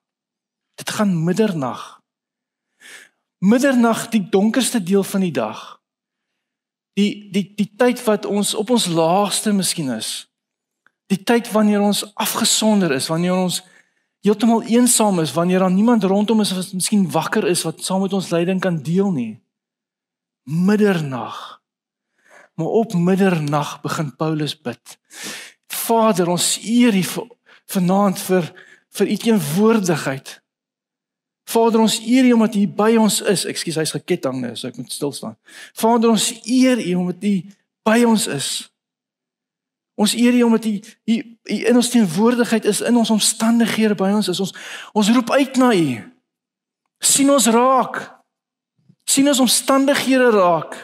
Dit 0.76 0.90
gaan 0.90 1.24
middernag. 1.24 2.02
Middernag 3.40 4.08
die 4.10 4.24
donkerste 4.30 4.84
deel 4.84 5.04
van 5.04 5.22
die 5.22 5.34
dag. 5.36 5.79
Die 7.00 7.30
die 7.32 7.46
die 7.56 7.70
tyd 7.80 8.02
wat 8.04 8.28
ons 8.28 8.54
op 8.60 8.74
ons 8.76 8.90
laagste 8.92 9.54
miskien 9.56 9.92
is. 9.96 10.28
Die 11.10 11.22
tyd 11.24 11.48
wanneer 11.56 11.82
ons 11.82 12.04
afgesonder 12.20 12.92
is, 12.94 13.08
wanneer 13.10 13.38
ons 13.38 13.62
heeltemal 14.26 14.66
eensaam 14.68 15.22
is, 15.24 15.32
wanneer 15.34 15.64
daar 15.64 15.72
niemand 15.72 16.04
rondom 16.04 16.44
is 16.44 16.52
wat 16.54 16.74
miskien 16.76 17.08
wakker 17.12 17.48
is 17.48 17.64
wat 17.64 17.84
saam 17.86 18.04
met 18.04 18.14
ons 18.14 18.30
lyding 18.34 18.60
kan 18.60 18.82
deel 18.84 19.14
nie. 19.16 19.32
Middernag. 20.44 21.40
Maar 22.60 22.68
op 22.84 22.94
middernag 22.94 23.80
begin 23.82 24.12
Paulus 24.16 24.58
bid. 24.62 24.98
Vader, 25.72 26.28
ons 26.28 26.58
eer 26.62 26.96
U 27.00 27.04
vanaand 27.72 28.20
vir 28.28 28.52
vir 29.00 29.08
U 29.08 29.16
teenwoordigheid. 29.24 30.40
Vader 31.50 31.82
ons 31.82 32.00
eer 32.06 32.28
U 32.30 32.34
omdat 32.38 32.56
U 32.56 32.66
by 32.78 32.92
ons 33.02 33.22
is. 33.22 33.46
Ekskuus, 33.50 33.80
hy's 33.82 33.94
geketting 33.96 34.42
nou, 34.44 34.52
so 34.58 34.70
ek 34.70 34.78
moet 34.78 34.94
stil 34.94 35.14
staan. 35.16 35.38
Vader 35.78 36.12
ons 36.14 36.28
eer 36.46 36.82
U 36.84 36.94
omdat 37.04 37.26
U 37.26 37.34
by 37.88 38.04
ons 38.06 38.28
is. 38.30 38.50
Ons 40.00 40.14
eer 40.18 40.38
U 40.38 40.44
omdat 40.50 40.68
U 40.70 40.76
U 41.10 41.18
in 41.50 41.80
ons 41.80 41.90
teenwoordigheid 41.90 42.68
is 42.70 42.84
in 42.86 43.00
ons 43.00 43.10
omstandighede 43.10 43.98
by 43.98 44.12
ons 44.14 44.30
is. 44.30 44.40
Ons 44.44 44.54
ons 44.94 45.10
roep 45.16 45.34
uit 45.34 45.58
na 45.58 45.74
U. 45.74 45.90
sien 47.00 47.30
ons 47.32 47.48
raak. 47.48 48.18
sien 49.10 49.28
ons 49.28 49.40
omstandighede 49.40 50.30
raak. 50.30 50.76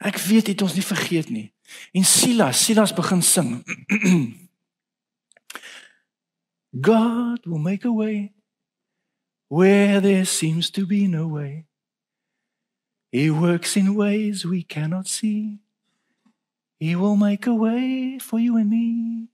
Ek 0.00 0.16
weet 0.16 0.48
U 0.48 0.50
het 0.50 0.62
ons 0.62 0.74
nie 0.74 0.86
vergeet 0.86 1.28
nie. 1.28 1.52
En 1.92 2.04
Silas, 2.04 2.64
Silas 2.64 2.94
begin 2.94 3.22
sing. 3.22 3.60
God 6.88 7.44
will 7.44 7.58
make 7.58 7.84
a 7.84 7.92
way 7.92 8.32
where 9.48 10.00
there 10.00 10.24
seems 10.24 10.70
to 10.70 10.86
be 10.86 11.08
no 11.08 11.26
way. 11.26 11.64
He 13.10 13.30
works 13.30 13.76
in 13.76 13.94
ways 13.94 14.44
we 14.44 14.62
cannot 14.62 15.06
see. 15.06 15.60
He 16.78 16.94
will 16.94 17.16
make 17.16 17.46
a 17.46 17.54
way 17.54 18.18
for 18.18 18.38
you 18.38 18.56
and 18.56 18.70
me. 18.70 19.28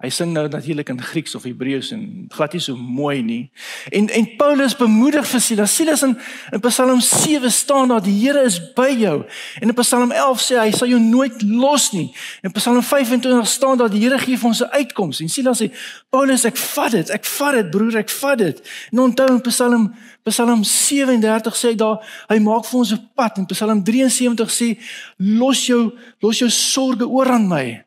Hy 0.00 0.08
sing 0.08 0.30
nou 0.32 0.46
natuurlik 0.48 0.88
in 0.88 1.00
Grieks 1.02 1.34
of 1.36 1.44
Hebreëus 1.44 1.90
en 1.92 2.04
glad 2.32 2.54
nie 2.56 2.62
so 2.64 2.76
mooi 2.76 3.20
nie. 3.20 3.50
En 3.92 4.06
en 4.08 4.28
Paulus 4.38 4.72
bemoedig 4.76 5.26
vir 5.28 5.42
Silas. 5.44 5.74
Silas 5.76 6.02
in 6.06 6.14
in 6.56 6.60
Psalm 6.64 7.00
7 7.04 7.50
staan 7.52 7.92
daar 7.92 8.00
die 8.02 8.14
Here 8.16 8.40
is 8.48 8.56
by 8.74 8.88
jou. 8.96 9.18
En 9.60 9.68
in 9.68 9.74
Psalm 9.74 10.12
11 10.12 10.40
sê 10.40 10.56
hy 10.56 10.70
sal 10.72 10.88
jou 10.88 11.00
nooit 11.00 11.42
los 11.42 11.90
nie. 11.92 12.06
En 12.40 12.52
Psalm 12.56 12.80
25 12.82 13.48
staan 13.48 13.76
daar 13.76 13.92
die 13.92 14.00
Here 14.00 14.18
gee 14.18 14.38
vir 14.38 14.48
ons 14.48 14.62
'n 14.62 14.72
uitkoms. 14.72 15.20
En 15.20 15.28
Silas 15.28 15.60
sê 15.60 15.68
Paulus 16.08 16.44
ek 16.44 16.56
vat 16.56 16.90
dit. 16.90 17.10
Ek 17.10 17.24
vat 17.24 17.52
dit 17.52 17.70
broer, 17.70 17.96
ek 17.96 18.10
vat 18.10 18.38
dit. 18.38 18.68
En 18.92 18.98
onthou 18.98 19.28
in 19.28 19.40
Psalm 19.40 19.94
Psalm 20.24 20.64
37 20.64 21.56
sê 21.56 21.76
daar 21.76 22.00
hy 22.28 22.38
maak 22.38 22.64
vir 22.64 22.78
ons 22.78 22.92
'n 22.92 23.10
pad. 23.14 23.36
En 23.36 23.46
Psalm 23.46 23.84
73 23.84 24.50
sê 24.50 24.78
los 25.18 25.66
jou 25.66 25.92
los 26.20 26.38
jou 26.38 26.50
sorges 26.50 27.06
oor 27.06 27.28
aan 27.28 27.48
my. 27.48 27.84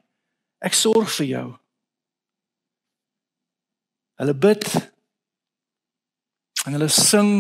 Ek 0.62 0.74
sorg 0.74 1.10
vir 1.10 1.28
jou. 1.28 1.63
Hulle 4.22 4.36
bid 4.38 4.66
en 6.68 6.76
hulle 6.78 6.90
sing 6.90 7.32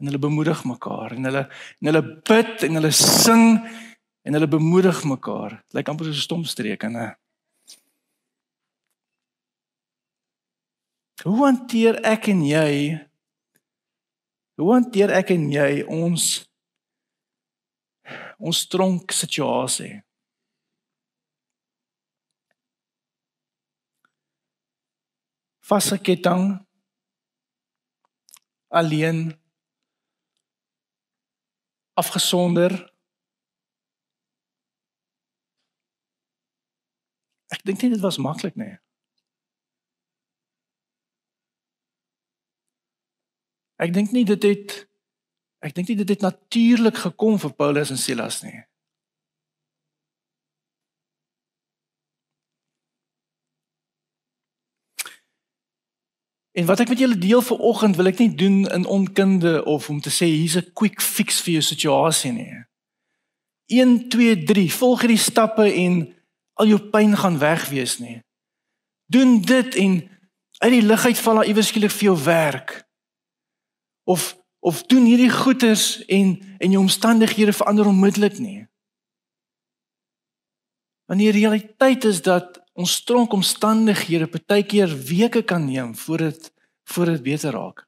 en 0.00 0.08
hulle 0.08 0.20
bemoedig 0.22 0.62
mekaar 0.64 1.12
en 1.16 1.28
hulle 1.28 1.42
en 1.44 1.90
hulle 1.90 2.04
bid 2.28 2.64
en 2.66 2.80
hulle 2.80 2.92
sing 2.96 3.44
en 4.24 4.36
hulle 4.36 4.48
bemoedig 4.50 5.02
mekaar. 5.08 5.60
Lyk 5.76 5.88
amper 5.88 6.08
so 6.08 6.12
'n 6.16 6.24
stom 6.26 6.44
streek 6.44 6.84
en 6.84 6.96
'n 6.96 7.14
Hoe 11.24 11.44
hanteer 11.44 12.00
ek 12.04 12.28
en 12.32 12.40
jy 12.42 12.96
Hoe 14.56 14.72
hanteer 14.72 15.10
ek 15.10 15.30
en 15.36 15.50
jy 15.52 15.84
ons 15.88 16.46
ons 18.40 18.68
tronk 18.72 19.12
situasie? 19.12 20.00
Vasgeketting 25.70 26.58
alleen 28.74 29.40
afgesonder. 31.98 32.74
Ek 37.50 37.62
dink 37.66 37.82
nie 37.82 37.92
dit 37.94 38.02
was 38.02 38.18
maklik 38.22 38.58
nie. 38.58 38.72
Ek 43.80 43.94
dink 43.96 44.14
nie 44.14 44.26
dit 44.28 44.50
het 44.50 44.78
ek 45.60 45.74
dink 45.76 45.90
nie 45.90 45.98
dit 46.00 46.08
het 46.08 46.22
natuurlik 46.24 47.02
gekom 47.02 47.36
vir 47.40 47.52
Paulus 47.52 47.90
en 47.92 48.00
Silas 48.00 48.40
nie 48.44 48.62
En 56.52 56.66
wat 56.66 56.80
ek 56.80 56.88
met 56.88 56.98
julle 56.98 57.18
deel 57.18 57.42
vir 57.42 57.58
oggend 57.58 57.96
wil 57.96 58.10
ek 58.10 58.18
nie 58.18 58.34
doen 58.34 58.64
in 58.66 58.86
onkunde 58.86 59.64
of 59.64 59.88
om 59.88 60.00
te 60.00 60.10
sê 60.10 60.26
hier's 60.26 60.56
'n 60.56 60.72
quick 60.72 61.00
fix 61.00 61.40
vir 61.40 61.52
jou 61.52 61.62
situasie 61.62 62.32
nie. 62.32 62.64
1 63.66 64.08
2 64.08 64.42
3 64.44 64.72
volg 64.72 65.00
hierdie 65.00 65.18
stappe 65.18 65.72
en 65.72 66.14
al 66.54 66.66
jou 66.66 66.80
pyn 66.90 67.16
gaan 67.16 67.38
weg 67.38 67.68
wees 67.68 67.98
nie. 67.98 68.22
Doen 69.06 69.40
dit 69.40 69.74
en 69.74 70.10
Uit 70.60 70.72
die 70.72 70.92
uit 70.92 71.18
val 71.18 71.34
daar 71.34 71.46
iewers 71.48 71.70
skielik 71.72 71.90
vir 71.90 72.10
jou 72.10 72.18
werk. 72.24 72.84
Of 74.04 74.36
of 74.60 74.82
doen 74.92 75.06
hierdie 75.08 75.30
goeders 75.32 76.04
en 76.04 76.34
en 76.58 76.70
jou 76.70 76.82
omstandighede 76.82 77.52
verander 77.52 77.86
onmiddellik 77.86 78.38
nie. 78.38 78.66
Wanneer 81.08 81.32
die 81.32 81.40
realiteit 81.40 82.04
is 82.04 82.22
dat 82.22 82.59
ons 82.80 82.96
stronk 83.02 83.32
omstandighede 83.36 84.26
partykeer 84.30 84.90
weke 85.08 85.42
kan 85.44 85.64
neem 85.64 85.92
voordat 85.96 86.50
voor 86.92 87.12
dit 87.12 87.22
beter 87.22 87.52
raak. 87.52 87.84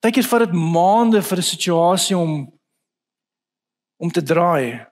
Partykeer 0.00 0.28
vat 0.30 0.46
dit 0.46 0.54
maande 0.56 1.22
vir 1.22 1.38
'n 1.38 1.50
situasie 1.54 2.16
om 2.16 2.32
om 4.00 4.10
te 4.10 4.22
draai. 4.22 4.86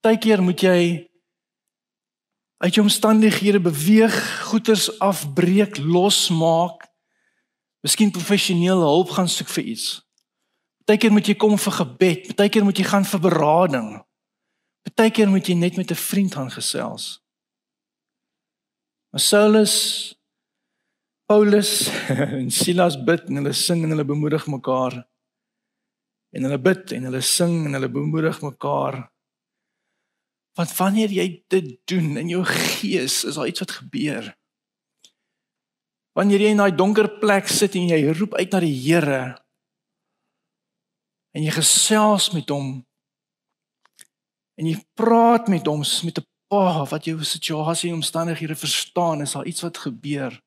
Partykeer 0.00 0.42
moet 0.42 0.60
jy 0.60 1.08
uit 2.56 2.74
jou 2.74 2.86
omstandighede 2.86 3.60
beweeg, 3.60 4.14
goeters 4.48 4.98
afbreek, 4.98 5.76
losmaak. 5.76 6.86
Miskien 7.82 8.10
professionele 8.10 8.86
hulp 8.86 9.10
gaan 9.10 9.28
soek 9.28 9.48
vir 9.48 9.64
iets. 9.64 10.11
Partykeer 10.82 11.12
moet 11.14 11.28
jy 11.30 11.36
kom 11.38 11.52
vir 11.62 11.74
gebed, 11.76 12.24
partykeer 12.32 12.64
moet 12.66 12.78
jy 12.80 12.84
gaan 12.88 13.04
vir 13.06 13.20
berading. 13.22 13.90
Partykeer 14.82 15.28
moet 15.30 15.46
jy 15.46 15.54
net 15.54 15.76
met 15.78 15.92
'n 15.94 15.94
vriend 15.94 16.34
gaan 16.34 16.50
gesels. 16.50 17.22
Maar 19.12 19.20
Saulus 19.20 19.76
Paulus 21.26 21.88
en 22.40 22.50
Silas 22.50 22.96
bid 23.04 23.28
en 23.28 23.36
hulle 23.36 23.52
sing 23.52 23.84
en 23.84 23.90
hulle 23.94 24.04
bemoedig 24.04 24.46
mekaar. 24.46 25.06
En 26.34 26.42
hulle 26.42 26.58
bid 26.58 26.92
en 26.92 27.04
hulle 27.04 27.20
sing 27.20 27.66
en 27.66 27.72
hulle 27.72 27.88
bemoedig 27.88 28.42
mekaar. 28.42 29.12
Want 30.58 30.76
wanneer 30.76 31.08
jy 31.08 31.44
dit 31.48 31.78
doen 31.84 32.16
in 32.16 32.28
jou 32.28 32.44
gees, 32.44 33.24
is 33.24 33.34
daar 33.34 33.46
iets 33.46 33.60
wat 33.60 33.70
gebeur. 33.70 34.34
Wanneer 36.12 36.40
jy 36.40 36.50
in 36.52 36.56
daai 36.60 36.74
donker 36.74 37.08
plek 37.20 37.48
sit 37.48 37.78
en 37.78 37.88
jy 37.88 38.12
roep 38.12 38.34
uit 38.34 38.50
na 38.50 38.60
die 38.60 38.74
Here 38.74 39.41
en 41.32 41.42
jy 41.42 41.50
gesels 41.50 42.30
met 42.30 42.48
hom 42.48 42.84
en 44.60 44.66
jy 44.68 44.76
praat 44.94 45.48
met 45.48 45.66
hom 45.66 45.82
met 46.04 46.18
'n 46.18 46.26
pa 46.52 46.84
wat 46.84 47.04
jou 47.08 47.16
situasie 47.24 47.88
en 47.90 48.00
omstandighede 48.02 48.56
verstaan, 48.56 49.22
is 49.24 49.32
daar 49.32 49.46
iets 49.46 49.64
wat 49.64 49.78
gebeur. 49.78 50.42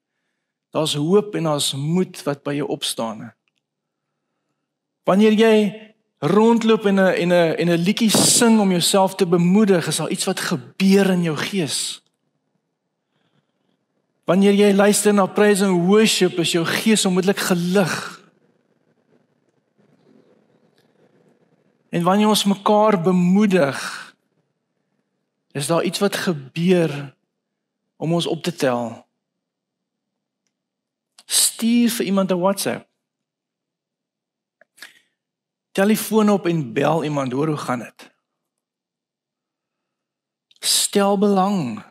Daar's 0.70 0.94
hoop 0.94 1.36
en 1.36 1.44
daar's 1.44 1.74
moed 1.74 2.24
wat 2.24 2.44
by 2.44 2.54
jou 2.54 2.68
opstaan. 2.70 3.34
Wanneer 5.04 5.34
jy 5.34 5.56
rondloop 6.20 6.86
en 6.86 7.00
'n 7.00 7.14
en 7.24 7.32
'n 7.32 7.56
en 7.58 7.70
'n 7.70 7.84
liedjie 7.88 8.10
sing 8.10 8.60
om 8.60 8.72
jouself 8.72 9.16
te 9.16 9.26
bemoedig, 9.26 9.88
is 9.88 9.98
daar 9.98 10.10
iets 10.10 10.26
wat 10.26 10.40
gebeur 10.40 11.10
in 11.10 11.24
jou 11.24 11.38
gees. 11.38 12.02
Wanneer 14.26 14.54
jy 14.54 14.74
luister 14.74 15.14
na 15.14 15.26
praise 15.26 15.66
and 15.66 15.86
worship, 15.86 16.40
is 16.40 16.52
jou 16.52 16.66
gees 16.66 17.06
onmiddellik 17.06 17.40
gelig. 17.40 18.15
En 21.96 22.04
wanneer 22.04 22.28
ons 22.28 22.44
mekaar 22.44 23.02
bemoedig, 23.02 23.78
is 25.52 25.68
daar 25.68 25.84
iets 25.84 26.00
wat 26.04 26.16
gebeur 26.16 27.16
om 27.96 28.14
ons 28.14 28.28
op 28.28 28.44
te 28.44 28.52
tel. 28.56 29.08
Stuur 31.26 31.90
vir 31.90 32.06
iemand 32.06 32.32
'n 32.32 32.40
WhatsApp 32.40 32.90
telefoon 35.72 36.30
op 36.30 36.46
en 36.46 36.74
bel 36.74 37.04
iemand, 37.04 37.32
hoor 37.32 37.48
hoe 37.48 37.58
gaan 37.58 37.80
dit? 37.80 38.12
Stel 40.60 41.18
belang. 41.18 41.84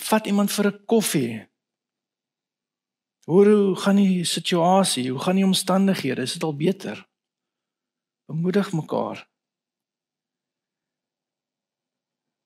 Vat 0.00 0.26
iemand 0.26 0.52
vir 0.52 0.66
'n 0.66 0.84
koffie. 0.86 1.48
Hoor 3.24 3.46
hoe 3.46 3.76
gaan 3.76 3.96
die 3.96 4.24
situasie? 4.24 5.10
Hoe 5.10 5.20
gaan 5.20 5.34
die 5.36 5.44
omstandighede? 5.44 6.22
Is 6.22 6.32
dit 6.32 6.42
al 6.42 6.56
beter? 6.56 7.11
Bemoedig 8.32 8.72
mekaar. 8.72 9.28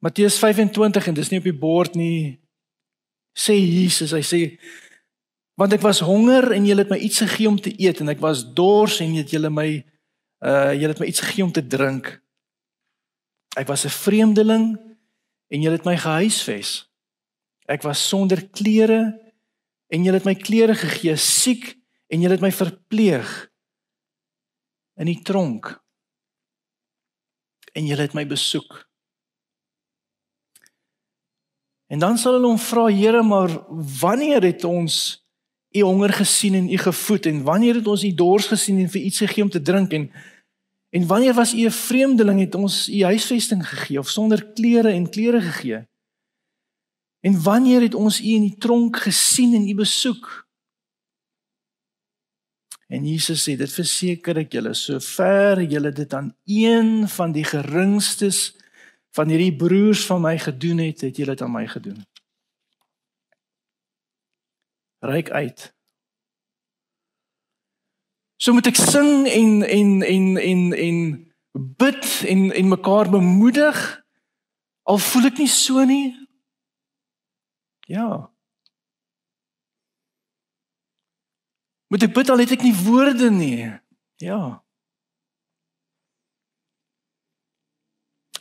Matteus 0.03 0.39
25 0.39 1.07
en 1.07 1.15
dis 1.15 1.31
nie 1.31 1.39
op 1.39 1.47
die 1.47 1.59
bord 1.59 1.95
nie. 1.95 2.41
Sê 3.37 3.55
Jesus, 3.55 4.15
hy 4.17 4.25
sê 4.27 4.41
Want 5.57 5.73
ek 5.73 5.81
was 5.81 6.03
honger 6.05 6.51
en 6.53 6.67
julle 6.69 6.85
het 6.85 6.91
my 6.93 6.99
iets 7.01 7.23
gegee 7.23 7.49
om 7.49 7.55
te 7.57 7.71
eet 7.81 8.03
en 8.05 8.13
ek 8.13 8.21
was 8.21 8.43
dors 8.53 8.99
en 9.01 9.15
julle 9.17 9.49
my 9.49 9.71
uh 10.45 10.75
julle 10.77 10.93
het 10.93 11.01
my 11.01 11.09
iets 11.09 11.23
gegee 11.25 11.47
om 11.47 11.53
te 11.57 11.65
drink. 11.65 12.11
Ek 13.57 13.71
was 13.71 13.87
'n 13.87 13.95
vreemdeling 14.05 14.77
en 15.49 15.63
julle 15.63 15.79
het 15.79 15.89
my 15.89 15.97
gehuisves. 15.97 16.85
Ek 17.65 17.83
was 17.89 18.09
sonder 18.09 18.45
klere 18.53 19.17
en 19.89 20.05
julle 20.05 20.21
het 20.21 20.29
my 20.29 20.35
klere 20.35 20.75
gegee, 20.75 21.17
siek 21.17 21.79
en 22.13 22.21
julle 22.21 22.37
het 22.37 22.45
my 22.45 22.53
verpleeg 22.53 23.49
in 24.97 25.11
die 25.11 25.23
tronk. 25.23 25.71
En 27.73 27.87
julle 27.87 28.07
het 28.07 28.15
my 28.17 28.27
besoek. 28.27 28.85
En 31.87 31.99
dan 32.03 32.19
sal 32.19 32.39
hulle 32.39 32.51
hom 32.51 32.59
vra, 32.59 32.89
Here, 32.91 33.23
maar 33.23 33.53
wanneer 34.01 34.43
het 34.43 34.65
ons 34.65 35.27
u 35.71 35.81
honger 35.81 36.13
gesien 36.13 36.55
en 36.55 36.71
u 36.73 36.79
gevoed? 36.79 37.27
En 37.27 37.43
wanneer 37.43 37.75
het 37.75 37.87
ons 37.87 38.05
u 38.05 38.15
dors 38.15 38.47
gesien 38.47 38.79
en 38.79 38.91
vir 38.91 39.01
iets 39.01 39.19
gegee 39.19 39.45
om 39.45 39.51
te 39.51 39.63
drink? 39.63 39.93
En 39.93 40.11
en 40.97 41.07
wanneer 41.07 41.35
was 41.35 41.55
u 41.55 41.67
'n 41.67 41.71
vreemdeling? 41.71 42.41
Het 42.41 42.55
ons 42.55 42.89
u 42.89 43.03
huisvesting 43.03 43.69
gegee 43.69 43.99
of 43.99 44.09
sonder 44.09 44.53
klere 44.53 44.89
en 44.89 45.11
klere 45.11 45.41
gegee? 45.41 45.89
En 47.21 47.43
wanneer 47.43 47.81
het 47.81 47.95
ons 47.95 48.21
u 48.21 48.25
in 48.25 48.41
die 48.41 48.57
tronk 48.57 48.97
gesien 48.97 49.55
en 49.55 49.69
u 49.69 49.75
besoek 49.75 50.46
en 52.93 53.07
Jesus 53.07 53.43
sê 53.47 53.57
dit 53.59 53.73
verseker 53.73 54.43
ek 54.45 54.53
julle 54.59 54.75
sover 54.79 55.65
julle 55.67 55.93
dit 55.93 56.13
aan 56.15 56.31
een 56.45 57.09
van 57.11 57.33
die 57.35 57.45
geringstes 57.45 58.53
van 59.17 59.33
hierdie 59.33 59.55
broers 59.57 60.05
van 60.07 60.23
my 60.23 60.37
gedoen 60.39 60.85
het 60.85 61.03
het 61.07 61.17
julle 61.19 61.35
dit 61.35 61.43
aan 61.43 61.55
my 61.55 61.67
gedoen 61.71 62.05
reik 65.07 65.31
uit. 65.31 65.75
So 68.37 68.53
moet 68.53 68.69
ek 68.69 68.79
sing 68.79 69.27
en 69.31 69.63
en 69.65 70.03
en 70.05 70.27
en 70.37 70.63
en 70.77 70.99
bid 71.81 72.09
en 72.29 72.51
en 72.53 72.69
mekaar 72.69 73.11
bemoedig 73.11 73.79
al 74.83 74.99
voel 74.99 75.31
ek 75.31 75.41
nie 75.41 75.51
so 75.51 75.85
nie. 75.89 76.13
Ja. 77.89 78.29
Moet 81.87 82.03
ek 82.09 82.15
bid 82.15 82.31
al 82.31 82.43
het 82.43 82.55
ek 82.57 82.65
nie 82.67 82.75
woorde 82.75 83.31
nie. 83.31 83.71
Ja. 84.23 84.41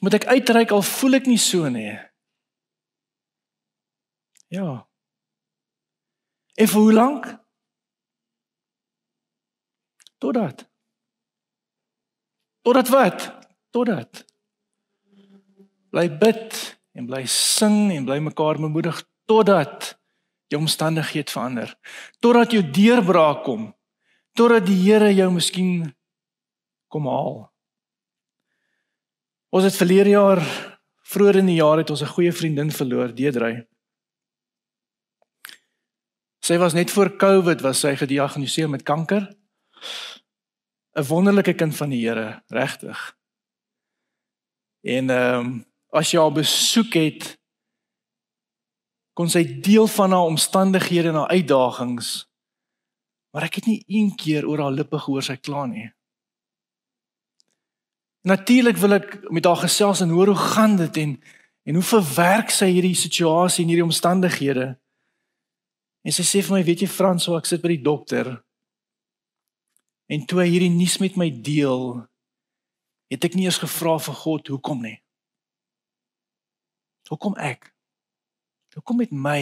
Moet 0.01 0.19
ek 0.19 0.27
uitreik 0.33 0.73
al 0.73 0.85
voel 0.85 1.19
ek 1.19 1.29
nie 1.29 1.41
so 1.41 1.69
nie. 1.69 1.93
Ja. 4.53 4.85
En 6.55 6.71
vir 6.71 6.81
hoe 6.81 6.93
lank? 6.93 7.27
Totdat. 10.17 10.65
Totdat 12.65 12.89
wat? 12.89 13.27
Totdat. 13.69 14.23
Bly 15.93 16.07
bid 16.17 16.55
en 16.95 17.05
bly 17.05 17.25
sing 17.29 17.91
en 17.93 18.07
bly 18.07 18.17
mekaar 18.23 18.57
bemoedig 18.61 19.03
totdat 19.29 19.93
jou 20.47 20.61
omstandighede 20.61 21.31
verander. 21.31 21.73
Totdat 22.19 22.51
jou 22.51 22.63
deurbraak 22.63 23.43
kom. 23.43 23.69
Totdat 24.35 24.65
die 24.67 24.77
Here 24.83 25.13
jou 25.13 25.31
miskien 25.31 25.93
kom 26.91 27.07
haal. 27.07 27.45
Ons 29.55 29.63
het 29.69 29.77
verlede 29.79 30.15
jaar 30.15 30.41
vroeër 31.05 31.39
in 31.41 31.53
die 31.53 31.61
jaar 31.61 31.79
het 31.79 31.89
ons 31.89 32.01
'n 32.01 32.13
goeie 32.15 32.33
vriendin 32.33 32.71
verloor, 32.71 33.13
Deedrey. 33.15 33.67
Sy 36.41 36.57
was 36.57 36.73
net 36.73 36.91
voor 36.91 37.17
Covid 37.17 37.61
was 37.61 37.79
sy 37.79 37.95
gediagnoseer 37.95 38.69
met 38.69 38.83
kanker. 38.83 39.35
'n 40.95 41.07
Wonderlike 41.07 41.53
kind 41.53 41.75
van 41.75 41.89
die 41.89 42.07
Here, 42.07 42.43
regtig. 42.47 43.15
En 44.83 45.09
ehm 45.09 45.39
um, 45.39 45.65
as 45.89 46.11
jy 46.11 46.19
haar 46.19 46.31
besoek 46.31 46.93
het, 46.93 47.37
kon 49.15 49.31
sy 49.31 49.45
deel 49.63 49.87
van 49.87 50.11
haar 50.11 50.27
omstandighede 50.27 51.13
en 51.13 51.21
haar 51.21 51.31
uitdagings. 51.31 52.25
Maar 53.31 53.47
ek 53.47 53.61
het 53.61 53.69
nie 53.69 53.81
een 53.87 54.11
keer 54.15 54.47
oor 54.47 54.65
haar 54.67 54.75
lippe 54.75 54.99
gehoor 54.99 55.23
sy 55.23 55.37
kla 55.39 55.65
nie. 55.71 55.87
Natuurlik 58.27 58.79
wil 58.81 58.97
ek 58.97 59.09
met 59.31 59.45
haar 59.47 59.61
gesels 59.63 60.01
en 60.03 60.11
hoor 60.11 60.33
hoe 60.33 60.47
gaan 60.55 60.79
dit 60.81 61.03
en 61.03 61.17
en 61.65 61.79
hoe 61.79 61.83
verwerk 61.83 62.51
sy 62.53 62.67
hierdie 62.69 62.93
situasie 62.93 63.63
en 63.63 63.71
hierdie 63.71 63.87
omstandighede? 63.87 64.67
En 66.05 66.13
sy 66.13 66.21
sê 66.21 66.43
vir 66.45 66.59
my, 66.59 66.61
weet 66.61 66.83
jy 66.85 66.89
Frans, 66.93 67.25
so 67.25 67.33
ek 67.39 67.47
sit 67.49 67.63
by 67.63 67.71
die 67.71 67.81
dokter. 67.81 68.27
En 70.05 70.27
toe 70.29 70.43
hy 70.43 70.45
hierdie 70.51 70.69
nuus 70.69 70.99
met 71.01 71.17
my 71.17 71.31
deel, 71.33 72.03
het 73.09 73.25
ek 73.25 73.33
nie 73.33 73.47
eens 73.49 73.57
gevra 73.63 73.95
vir 73.97 74.19
God 74.21 74.53
hoekom 74.53 74.85
nie. 74.85 74.99
Hoekom 77.09 77.33
ek? 77.41 77.71
Hoekom 78.75 78.99
met 78.99 79.11
my? 79.11 79.41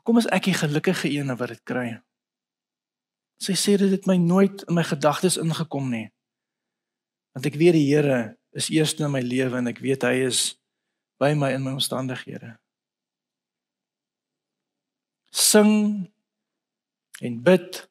Hoekom 0.00 0.18
is 0.18 0.26
ek 0.34 0.48
die 0.50 0.56
gelukkige 0.58 1.10
een 1.14 1.30
wat 1.38 1.54
dit 1.54 1.62
kry? 1.62 1.86
Sy 3.42 3.54
sê 3.58 3.76
dit 3.78 3.92
het 3.92 4.06
my 4.10 4.16
nooit 4.18 4.64
in 4.66 4.74
my 4.74 4.82
gedagtes 4.86 5.38
ingekom 5.38 5.90
nie. 5.92 6.08
Want 7.36 7.46
ek 7.46 7.58
weet 7.60 7.76
die 7.76 7.86
Here 7.86 8.34
is 8.56 8.70
eerste 8.72 9.04
in 9.06 9.12
my 9.14 9.22
lewe 9.22 9.60
en 9.60 9.70
ek 9.70 9.82
weet 9.84 10.06
hy 10.08 10.24
is 10.26 10.56
by 11.22 11.34
my 11.38 11.52
in 11.54 11.62
my 11.62 11.76
omstandighede. 11.76 12.56
Sing 15.30 16.08
en 17.22 17.38
bid 17.44 17.84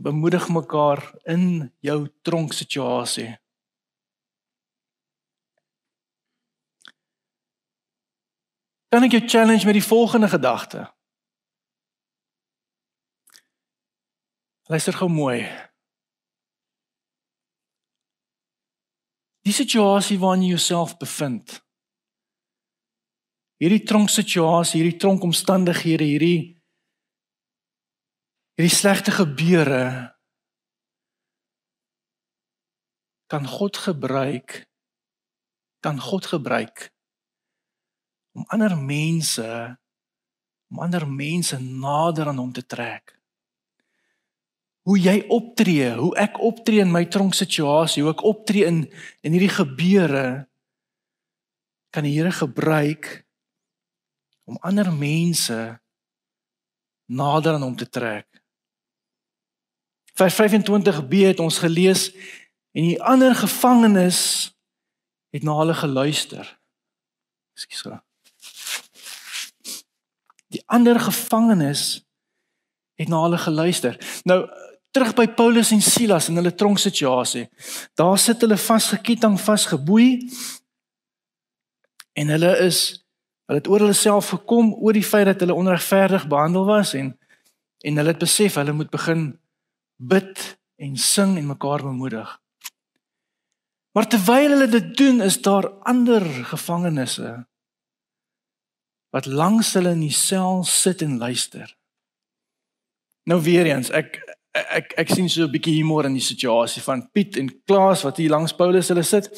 bemoedig 0.00 0.46
mekaar 0.48 1.02
in 1.28 1.68
jou 1.84 2.06
tronksituasie. 2.24 3.34
Kan 8.90 9.06
ek 9.06 9.14
jou 9.14 9.22
challenge 9.26 9.64
met 9.64 9.76
die 9.78 9.86
volgende 9.86 10.28
gedagte? 10.28 10.88
Luister 14.66 14.94
gou 14.98 15.08
mooi. 15.10 15.44
Die 19.46 19.54
situasie 19.54 20.18
waarin 20.18 20.42
jy 20.42 20.54
jouself 20.56 20.96
bevind. 20.98 21.60
Hierdie 23.62 23.82
tronksituasie, 23.86 24.80
hierdie 24.80 24.98
tronkomstandighede, 24.98 26.06
hierdie 26.06 26.40
hierdie 28.60 28.76
slegte 28.76 29.14
gebeure 29.14 29.84
kan 33.32 33.46
God 33.48 33.78
gebruik 33.80 34.66
kan 35.80 35.96
God 35.96 36.26
gebruik 36.28 36.90
om 38.40 38.48
ander 38.48 38.72
mense 38.76 39.46
om 40.70 40.78
ander 40.78 41.02
mense 41.08 41.58
nader 41.58 42.28
aan 42.30 42.38
hom 42.38 42.52
te 42.54 42.62
trek. 42.62 43.16
Hoe 44.86 44.96
jy 44.96 45.16
optree, 45.28 45.90
hoe 45.98 46.12
ek 46.16 46.38
optree 46.40 46.80
in 46.84 46.92
my 46.94 47.02
tronksituasie, 47.10 48.04
hoe 48.04 48.12
ek 48.14 48.22
optree 48.24 48.68
in 48.68 48.84
in 49.26 49.34
hierdie 49.34 49.52
gebeure 49.52 50.46
kan 51.90 52.06
die 52.06 52.14
Here 52.14 52.30
gebruik 52.30 53.26
om 54.46 54.58
ander 54.62 54.92
mense 54.94 55.58
nader 57.10 57.58
aan 57.58 57.66
hom 57.66 57.76
te 57.76 57.88
trek. 57.90 58.28
Vers 60.14 60.36
25b 60.38 61.26
het 61.26 61.42
ons 61.42 61.58
gelees 61.58 62.08
en 62.70 62.86
die 62.86 63.00
ander 63.02 63.34
gevangenes 63.34 64.20
het 65.34 65.42
na 65.46 65.58
hulle 65.58 65.74
geluister. 65.74 66.46
Ekskuus. 67.58 67.98
Die 70.50 70.62
ander 70.66 71.00
gevangenes 71.00 72.02
het 73.00 73.08
na 73.08 73.22
hulle 73.22 73.38
geluister. 73.38 73.96
Nou 74.28 74.44
terug 74.90 75.14
by 75.14 75.26
Paulus 75.38 75.70
en 75.70 75.82
Silas 75.82 76.28
in 76.28 76.38
hulle 76.40 76.54
tronksituasie. 76.54 77.46
Daar 77.94 78.18
sit 78.18 78.42
hulle 78.42 78.58
vasgeketting, 78.58 79.38
vasgeboei 79.40 80.26
en 82.18 82.34
hulle 82.34 82.56
is 82.66 82.80
hulle 83.46 83.62
het 83.62 83.70
oor 83.70 83.84
hulle 83.86 83.98
self 83.98 84.32
gekom 84.34 84.74
oor 84.78 84.94
die 84.94 85.06
feit 85.06 85.26
dat 85.30 85.40
hulle 85.42 85.58
onregverdig 85.58 86.26
behandel 86.30 86.66
was 86.68 86.94
en 86.98 87.14
en 87.80 87.96
hulle 87.96 88.12
het 88.12 88.20
besef 88.20 88.58
hulle 88.60 88.74
moet 88.76 88.90
begin 88.92 89.30
bid 89.96 90.42
en 90.80 90.96
sing 90.96 91.36
en 91.38 91.46
mekaar 91.46 91.82
bemoedig. 91.84 92.28
Maar 93.92 94.06
terwyl 94.08 94.54
hulle 94.54 94.68
dit 94.68 94.96
doen, 94.96 95.20
is 95.20 95.40
daar 95.42 95.68
ander 95.88 96.22
gevangenes 96.44 97.16
wat 99.10 99.26
langs 99.26 99.72
hulle 99.74 99.94
in 99.96 100.04
die 100.04 100.14
sel 100.14 100.64
sit 100.64 101.02
en 101.02 101.18
luister. 101.18 101.76
Nou 103.28 103.40
weer 103.42 103.66
eens, 103.66 103.90
ek 103.90 104.18
ek 104.50 104.92
ek 104.98 105.12
sien 105.14 105.28
so 105.30 105.44
'n 105.44 105.50
bietjie 105.50 105.76
humor 105.78 106.04
in 106.04 106.14
die 106.14 106.24
situasie 106.24 106.82
van 106.82 107.10
Piet 107.12 107.36
en 107.36 107.50
Klaas 107.64 108.02
wat 108.02 108.16
hier 108.16 108.30
langs 108.30 108.54
Paulus 108.54 108.88
hulle 108.88 109.02
sit. 109.02 109.30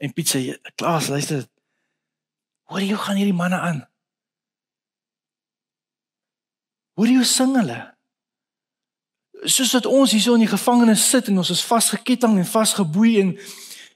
En 0.00 0.12
Piet 0.12 0.28
sê, 0.28 0.58
"Klaas, 0.74 1.08
luister. 1.08 1.46
Hoor 2.64 2.80
jy 2.80 2.96
gaan 2.96 3.16
hierdie 3.16 3.40
manne 3.40 3.58
aan? 3.58 3.88
Hoor 6.94 7.06
jy 7.06 7.22
sing 7.22 7.56
hulle?" 7.56 7.94
soos 9.44 9.72
wat 9.76 9.86
ons 9.86 10.12
hierso 10.14 10.34
in 10.34 10.44
die 10.44 10.50
gevangenis 10.50 11.04
sit 11.10 11.28
en 11.28 11.38
ons 11.42 11.50
is 11.52 11.64
vasgeketting 11.64 12.38
en 12.40 12.48
vasgeboei 12.48 13.18
en 13.20 13.32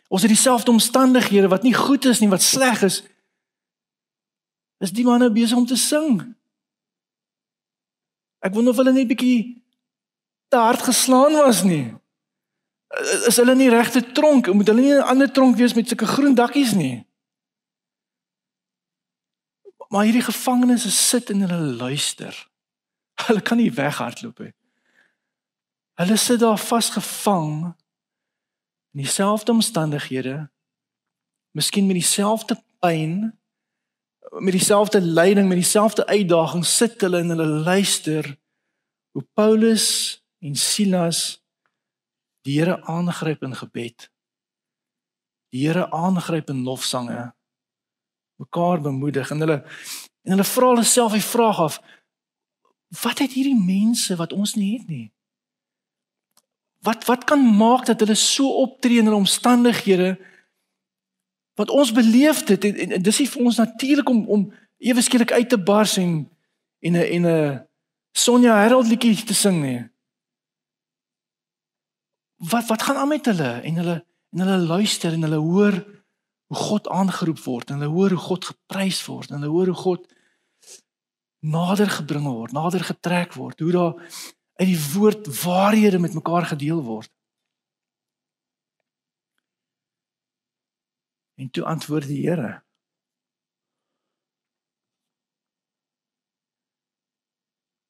ons 0.09 0.25
het 0.25 0.33
dieselfde 0.33 0.71
omstandighede 0.71 1.49
wat 1.49 1.65
nie 1.65 1.75
goed 1.75 2.05
is 2.09 2.21
nie, 2.21 2.29
wat 2.29 2.43
sleg 2.43 2.83
is. 2.83 3.03
Is 4.79 4.95
die 4.95 5.05
manne 5.05 5.31
besig 5.35 5.57
om 5.59 5.67
te 5.67 5.77
sing? 5.77 6.21
Ek 8.39 8.55
wonder 8.55 8.73
of 8.73 8.79
hulle 8.79 8.95
net 8.95 9.09
bietjie 9.11 9.59
te 10.49 10.57
hard 10.57 10.85
geslaan 10.87 11.35
was 11.43 11.65
nie. 11.67 11.91
Is 13.29 13.37
hulle 13.37 13.57
nie 13.59 13.71
regte 13.73 14.03
tronk? 14.15 14.53
Moet 14.55 14.71
hulle 14.71 14.85
nie 14.85 14.95
'n 14.95 15.11
ander 15.13 15.33
tronk 15.33 15.57
wees 15.57 15.75
met 15.75 15.89
sulke 15.89 16.07
groen 16.07 16.35
dakkies 16.35 16.73
nie? 16.73 17.05
Maar 19.89 20.05
hierdie 20.05 20.23
gevangenes 20.23 21.09
sit 21.09 21.31
en 21.31 21.41
hulle 21.41 21.77
luister. 21.77 22.49
Hulle 23.27 23.41
kan 23.41 23.57
nie 23.57 23.73
weghardloop 23.73 24.39
nie. 24.39 24.53
Hulle 25.99 26.17
sit 26.17 26.41
daar 26.41 26.59
vasgevang 26.59 27.75
in 28.93 29.01
dieselfde 29.03 29.53
omstandighede. 29.53 30.51
Miskien 31.51 31.87
met 31.87 31.99
dieselfde 31.99 32.63
pyn, 32.79 33.39
met 34.39 34.53
dieselfde 34.53 35.01
lyding, 35.01 35.49
met 35.49 35.57
dieselfde 35.57 36.07
uitdaging 36.07 36.67
sit 36.67 37.01
hulle 37.01 37.19
en 37.19 37.29
hulle 37.29 37.47
luister 37.47 38.37
hoe 39.11 39.25
Paulus 39.35 39.87
en 40.39 40.55
Silas 40.55 41.43
die 42.47 42.61
Here 42.61 42.83
aangryp 42.83 43.43
in 43.43 43.57
gebed. 43.57 44.11
Die 45.49 45.67
Here 45.67 45.91
aangryp 45.91 46.49
in 46.49 46.63
lofsange. 46.63 47.33
mekaar 48.39 48.81
bemoedig 48.81 49.31
en 49.31 49.41
hulle 49.43 49.59
en 50.23 50.35
hulle 50.35 50.47
vra 50.47 50.73
hulle 50.73 50.87
self 50.87 51.15
die 51.17 51.25
vraag 51.25 51.61
af 51.65 51.79
wat 53.03 53.23
het 53.23 53.35
hierdie 53.35 53.59
mense 53.59 54.17
wat 54.21 54.33
ons 54.33 54.55
nie 54.55 54.71
het 54.77 54.87
nie 54.89 55.07
wat 56.87 57.07
wat 57.11 57.27
kan 57.31 57.43
maak 57.63 57.87
dat 57.91 58.05
hulle 58.05 58.19
so 58.21 58.53
optree 58.63 59.01
in 59.03 59.11
hulle 59.11 59.23
omstandighede 59.25 60.13
wat 61.59 61.71
ons 61.75 61.93
beleef 61.93 62.45
dit 62.47 62.65
en, 62.65 62.77
en, 62.85 62.97
en 62.97 63.03
dis 63.03 63.21
nie 63.23 63.29
vir 63.29 63.47
ons 63.51 63.61
natuurlik 63.63 64.11
om 64.13 64.25
om 64.37 64.49
ewe 64.79 65.03
skielik 65.03 65.33
uit 65.35 65.49
te 65.51 65.59
bars 65.59 65.97
en 65.99 66.13
en 66.87 66.93
'n 66.93 67.09
en 67.17 67.27
'n 67.27 67.67
Sonja 68.13 68.55
Harold 68.63 68.89
liedjie 68.89 69.25
te 69.25 69.35
sing 69.35 69.63
nie. 69.63 69.81
Wat 72.37 72.67
wat 72.67 72.83
gaan 72.83 72.97
aan 72.97 73.09
met 73.09 73.27
hulle 73.27 73.51
en 73.63 73.75
hulle 73.75 73.97
en 74.33 74.41
hulle 74.45 74.67
luister 74.67 75.13
en 75.13 75.23
hulle 75.23 75.41
hoor 75.43 75.75
hoe 76.49 76.57
God 76.57 76.89
aangeroep 76.89 77.41
word 77.45 77.71
en 77.71 77.81
hulle 77.81 77.95
hoor 77.95 78.11
hoe 78.11 78.27
God 78.31 78.45
geprys 78.45 79.01
word 79.07 79.31
en 79.31 79.41
hulle 79.41 79.53
hoor 79.53 79.67
hoe 79.67 79.83
God 79.83 80.09
nader 81.39 81.91
gebring 81.91 82.27
word, 82.27 82.53
nader 82.53 82.83
getrek 82.85 83.35
word, 83.39 83.61
hoe 83.61 83.73
daar 83.73 83.95
uit 84.59 84.69
die 84.69 84.83
woord 84.95 85.29
waarhede 85.43 85.99
met 85.99 86.15
mekaar 86.15 86.47
gedeel 86.51 86.83
word. 86.83 87.11
En 91.39 91.51
toe 91.55 91.65
antwoord 91.65 92.09
die 92.11 92.25
Here. 92.27 92.59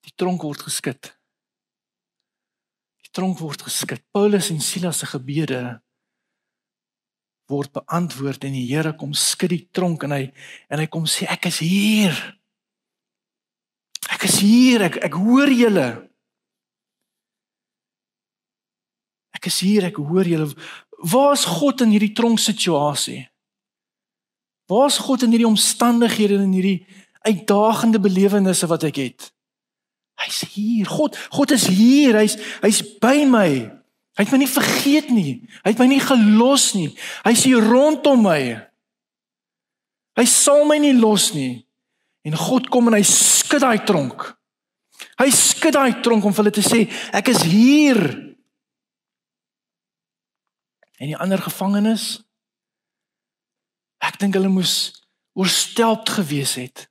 Die 0.04 0.12
tronk 0.20 0.44
word 0.44 0.66
geskit. 0.68 1.14
Die 3.04 3.12
tronk 3.16 3.40
word 3.40 3.64
geskit. 3.64 4.04
Paulus 4.12 4.50
en 4.52 4.60
Silas 4.60 5.00
se 5.00 5.08
gebede 5.08 5.62
word 7.48 7.72
beantwoord 7.72 8.44
en 8.44 8.52
die 8.52 8.66
Here 8.68 8.92
kom 9.00 9.14
skud 9.16 9.54
die 9.54 9.64
tronk 9.72 10.04
en 10.04 10.12
hy 10.12 10.24
en 10.68 10.82
hy 10.82 10.88
kom 10.92 11.08
sê 11.08 11.24
ek 11.32 11.48
is 11.48 11.62
hier. 11.64 12.20
Ek 14.12 14.28
is 14.28 14.36
hier. 14.44 14.84
Ek 14.90 15.00
ek 15.08 15.16
hoor 15.16 15.48
julle. 15.48 15.88
Ek 19.38 19.46
is 19.46 19.60
hier, 19.62 19.86
ek 19.86 20.00
hoor 20.02 20.26
julle. 20.26 20.50
Waar 20.98 21.36
is 21.36 21.46
God 21.46 21.84
in 21.84 21.92
hierdie 21.94 22.14
tronksituasie? 22.16 23.28
Waar 24.68 24.90
is 24.90 25.00
God 25.00 25.24
in 25.24 25.32
hierdie 25.32 25.48
omstandighede 25.48 26.36
en 26.36 26.48
in 26.50 26.56
hierdie 26.58 26.86
uitdagende 27.24 28.00
belewennisse 28.00 28.68
wat 28.68 28.84
ek 28.88 29.00
het? 29.00 29.28
Hy's 30.18 30.42
hier. 30.52 30.86
God, 30.90 31.16
God 31.32 31.54
is 31.56 31.64
hier. 31.72 32.18
Hy's 32.18 32.36
hy's 32.60 32.82
by 33.00 33.24
my. 33.28 33.48
Hy 34.18 34.26
het 34.26 34.34
my 34.34 34.40
nie 34.42 34.50
vergeet 34.50 35.12
nie. 35.14 35.38
Hy 35.62 35.72
het 35.72 35.80
my 35.80 35.86
nie 35.88 36.02
gelos 36.02 36.72
nie. 36.76 36.90
Hy's 37.24 37.46
hier 37.46 37.64
rondom 37.64 38.26
my. 38.26 38.42
Hy 40.18 40.26
sal 40.26 40.66
my 40.68 40.80
nie 40.82 40.96
los 40.98 41.30
nie. 41.36 41.62
En 42.26 42.36
God 42.36 42.66
kom 42.68 42.90
en 42.90 42.98
hy 42.98 43.04
skud 43.06 43.62
daai 43.62 43.78
tronk. 43.88 44.26
Hy 45.22 45.28
skud 45.32 45.76
daai 45.78 46.00
tronk 46.02 46.26
om 46.26 46.34
vir 46.34 46.42
hulle 46.42 46.54
te 46.54 46.64
sê, 46.66 46.84
ek 47.14 47.30
is 47.30 47.44
hier. 47.46 48.02
En 50.98 51.06
die 51.06 51.16
ander 51.16 51.40
gevangenes 51.40 52.18
Ek 53.98 54.18
dink 54.18 54.34
hulle 54.34 54.50
moes 54.52 55.02
oorstelp 55.38 56.08
gewees 56.08 56.54
het. 56.58 56.88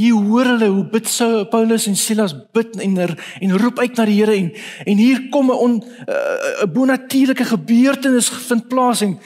Hier 0.00 0.16
hoor 0.16 0.48
hulle 0.54 0.68
hoe 0.72 0.84
bid 0.88 1.08
sou 1.08 1.44
Paulus 1.52 1.84
en 1.90 1.96
Silas 1.98 2.32
bid 2.54 2.78
en 2.80 2.96
er, 3.04 3.12
en 3.40 3.56
roep 3.60 3.78
uit 3.82 3.96
na 3.98 4.06
die 4.08 4.16
Here 4.16 4.36
en 4.36 4.50
en 4.86 5.00
hier 5.00 5.26
kom 5.32 5.50
'n 5.52 5.58
'n 5.60 5.82
uh, 6.08 6.66
bonatuurlike 6.72 7.44
gebeurtenis 7.44 8.28
vind 8.48 8.68
plaas 8.68 9.00
en 9.00 9.18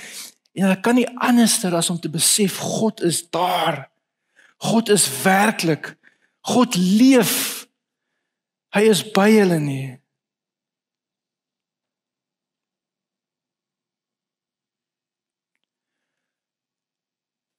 en 0.54 0.62
hulle 0.62 0.80
kan 0.80 0.94
nie 0.94 1.08
anderster 1.18 1.74
as 1.74 1.90
om 1.90 2.00
te 2.00 2.10
besef 2.10 2.58
God 2.58 3.02
is 3.02 3.30
daar. 3.30 3.90
God 4.56 4.88
is 4.88 5.22
werklik. 5.22 5.96
God 6.40 6.76
leef. 6.76 7.66
Hy 8.74 8.80
is 8.90 9.02
by 9.12 9.30
hulle 9.30 9.58
nie. 9.58 9.98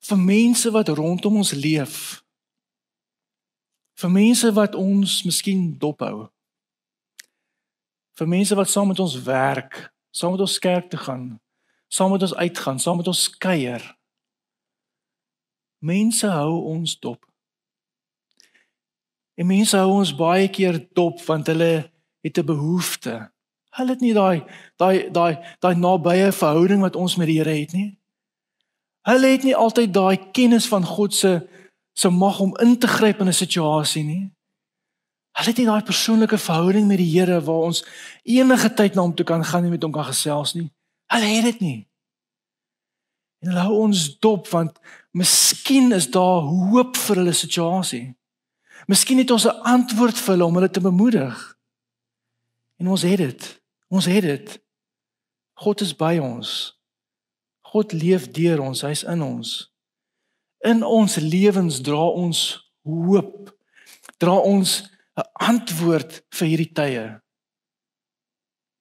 Vir 0.09 0.17
mense 0.17 0.71
wat 0.71 0.89
rondom 0.89 1.41
ons 1.41 1.51
leef 1.51 1.97
vir 4.01 4.11
mense 4.11 4.51
wat 4.59 4.75
ons 4.75 5.23
miskien 5.25 5.71
dophou 5.79 6.27
vir 8.19 8.27
mense 8.27 8.55
wat 8.55 8.69
saam 8.69 8.93
met 8.93 8.99
ons 8.99 9.17
werk 9.23 9.89
saam 10.15 10.37
met 10.37 10.45
ons 10.47 10.59
kerk 10.59 10.89
te 10.91 10.97
gaan 10.97 11.33
saam 11.95 12.11
met 12.11 12.21
ons 12.21 12.35
uitgaan 12.35 12.79
saam 12.79 12.97
met 12.97 13.07
ons 13.07 13.29
kuier. 13.37 13.83
Mense 15.79 16.27
hou 16.27 16.61
ons 16.73 16.99
dop. 16.99 17.25
En 19.35 19.47
mense 19.47 19.77
hou 19.77 19.99
ons 19.99 20.15
baie 20.15 20.47
keer 20.49 20.79
dop 20.97 21.21
want 21.27 21.47
hulle 21.51 21.91
het 22.25 22.37
'n 22.37 22.45
behoefte. 22.45 23.31
Hulle 23.77 23.91
het 23.91 24.01
nie 24.01 24.13
daai 24.13 24.43
daai 24.77 25.11
daai 25.11 25.35
daai 25.59 25.75
nabye 25.75 26.31
verhouding 26.31 26.81
wat 26.81 26.95
ons 26.95 27.15
met 27.15 27.27
die 27.27 27.37
Here 27.39 27.59
het 27.59 27.73
nie 27.73 27.97
Hulle 29.05 29.27
het 29.35 29.43
nie 29.45 29.55
altyd 29.55 29.93
daai 29.93 30.31
kennis 30.31 30.67
van 30.67 30.85
God 30.85 31.13
se 31.13 31.47
se 31.95 32.09
mag 32.09 32.39
om 32.43 32.57
in 32.59 32.77
te 32.79 32.87
gryp 32.87 33.19
in 33.19 33.27
'n 33.27 33.33
situasie 33.33 34.03
nie. 34.03 34.31
Hulle 35.31 35.47
het 35.47 35.57
nie 35.57 35.65
daai 35.65 35.83
persoonlike 35.83 36.37
verhouding 36.37 36.87
met 36.87 36.97
die 36.97 37.19
Here 37.19 37.41
waar 37.41 37.67
ons 37.69 37.85
enige 38.23 38.73
tyd 38.73 38.95
na 38.95 39.01
hom 39.01 39.15
toe 39.15 39.25
kan 39.25 39.45
gaan 39.45 39.63
en 39.63 39.69
met 39.69 39.83
hom 39.83 39.91
kan 39.91 40.05
gesels 40.05 40.53
nie. 40.53 40.71
Hulle 41.07 41.25
het 41.25 41.43
dit 41.43 41.59
nie. 41.59 41.87
En 43.39 43.47
hulle 43.47 43.63
hou 43.67 43.79
ons 43.79 44.19
dop 44.19 44.47
want 44.47 44.79
miskien 45.11 45.91
is 45.91 46.09
daar 46.11 46.41
hoop 46.41 46.97
vir 46.97 47.15
hulle 47.15 47.33
situasie. 47.33 48.15
Miskien 48.87 49.17
het 49.17 49.31
ons 49.31 49.45
'n 49.45 49.61
antwoord 49.61 50.17
vir 50.17 50.33
hulle 50.33 50.45
om 50.45 50.55
hulle 50.55 50.69
te 50.69 50.81
bemoedig. 50.81 51.57
En 52.77 52.87
ons 52.87 53.01
het 53.01 53.17
dit. 53.17 53.61
Ons 53.87 54.05
het 54.05 54.21
dit. 54.21 54.61
God 55.53 55.81
is 55.81 55.95
by 55.95 56.17
ons. 56.17 56.74
God 57.75 57.91
leef 57.91 58.29
deur 58.31 58.61
ons, 58.63 58.85
hy's 58.87 59.03
in 59.03 59.19
ons. 59.25 59.49
In 60.63 60.79
ons 60.87 61.17
lewens 61.19 61.81
dra 61.83 62.05
ons 62.15 62.39
hoop. 62.87 63.51
Dra 64.21 64.37
ons 64.39 64.87
'n 65.19 65.27
antwoord 65.51 66.23
vir 66.37 66.47
hierdie 66.47 66.71
tye. 66.71 67.05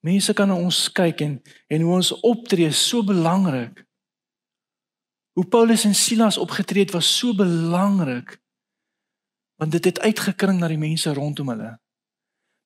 Mense 0.04 0.34
kan 0.34 0.48
na 0.48 0.54
ons 0.54 0.88
kyk 0.92 1.20
en 1.20 1.42
en 1.68 1.80
hoe 1.82 1.94
ons 1.94 2.12
optree 2.22 2.70
so 2.70 3.02
belangrik. 3.02 3.84
Hoe 5.34 5.46
Paulus 5.46 5.84
en 5.84 5.94
Silas 5.94 6.38
opgetree 6.38 6.84
het 6.84 6.92
was 6.92 7.16
so 7.18 7.34
belangrik 7.34 8.38
want 9.56 9.72
dit 9.72 9.84
het 9.84 10.00
uitgekring 10.00 10.58
na 10.58 10.68
die 10.68 10.78
mense 10.78 11.14
rondom 11.14 11.48
hulle. 11.48 11.78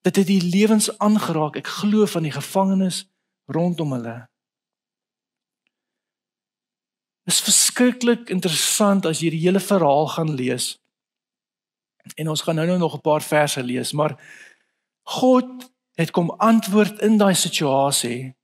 Dit 0.03 0.17
het 0.17 0.27
die 0.27 0.43
lewens 0.43 0.89
aangeraak. 0.99 1.57
Ek 1.57 1.67
glo 1.67 2.07
van 2.07 2.23
die 2.23 2.33
gevangenes 2.33 3.05
rondom 3.47 3.93
hulle. 3.93 4.29
Is 7.29 7.41
verskriklik 7.45 8.31
interessant 8.33 9.07
as 9.07 9.21
jy 9.21 9.33
die 9.35 9.45
hele 9.45 9.61
verhaal 9.61 10.09
gaan 10.15 10.33
lees. 10.39 10.79
En 12.17 12.31
ons 12.33 12.43
gaan 12.43 12.57
nou 12.57 12.67
nou 12.67 12.79
nog 12.79 12.95
'n 12.97 13.05
paar 13.05 13.23
verse 13.23 13.63
lees, 13.63 13.93
maar 13.93 14.17
God 15.03 15.71
het 15.95 16.11
kom 16.11 16.31
antwoord 16.31 17.01
in 17.01 17.19
daai 17.19 17.35
situasie. 17.35 18.35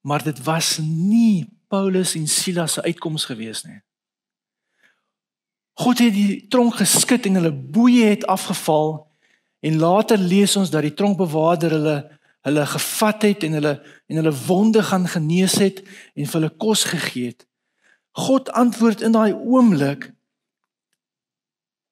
Maar 0.00 0.22
dit 0.22 0.42
was 0.42 0.78
nie 0.82 1.48
Paulus 1.68 2.14
en 2.14 2.28
Silas 2.28 2.72
se 2.72 2.82
uitkoms 2.82 3.24
gewees 3.24 3.64
nie. 3.64 3.80
God 5.74 5.98
het 5.98 6.12
die 6.12 6.46
tronk 6.48 6.74
geskit 6.74 7.26
en 7.26 7.34
hulle 7.34 7.52
boeye 7.52 8.04
het 8.04 8.26
afgeval 8.26 9.08
en 9.60 9.78
later 9.78 10.18
lees 10.18 10.56
ons 10.56 10.70
dat 10.70 10.82
die 10.82 10.94
tronkbewaarder 10.94 11.70
hulle 11.70 11.96
hulle 12.44 12.66
gevat 12.66 13.22
het 13.22 13.42
en 13.46 13.52
hulle 13.52 13.74
en 14.06 14.16
hulle 14.20 14.34
wonde 14.46 14.82
gaan 14.82 15.08
genees 15.08 15.56
het 15.62 15.80
en 16.14 16.26
vir 16.26 16.40
hulle 16.40 16.56
kos 16.60 16.84
gegee 16.84 17.32
het. 17.32 17.46
God 18.10 18.50
antwoord 18.52 19.00
in 19.00 19.12
daai 19.16 19.32
oomblik. 19.32 20.12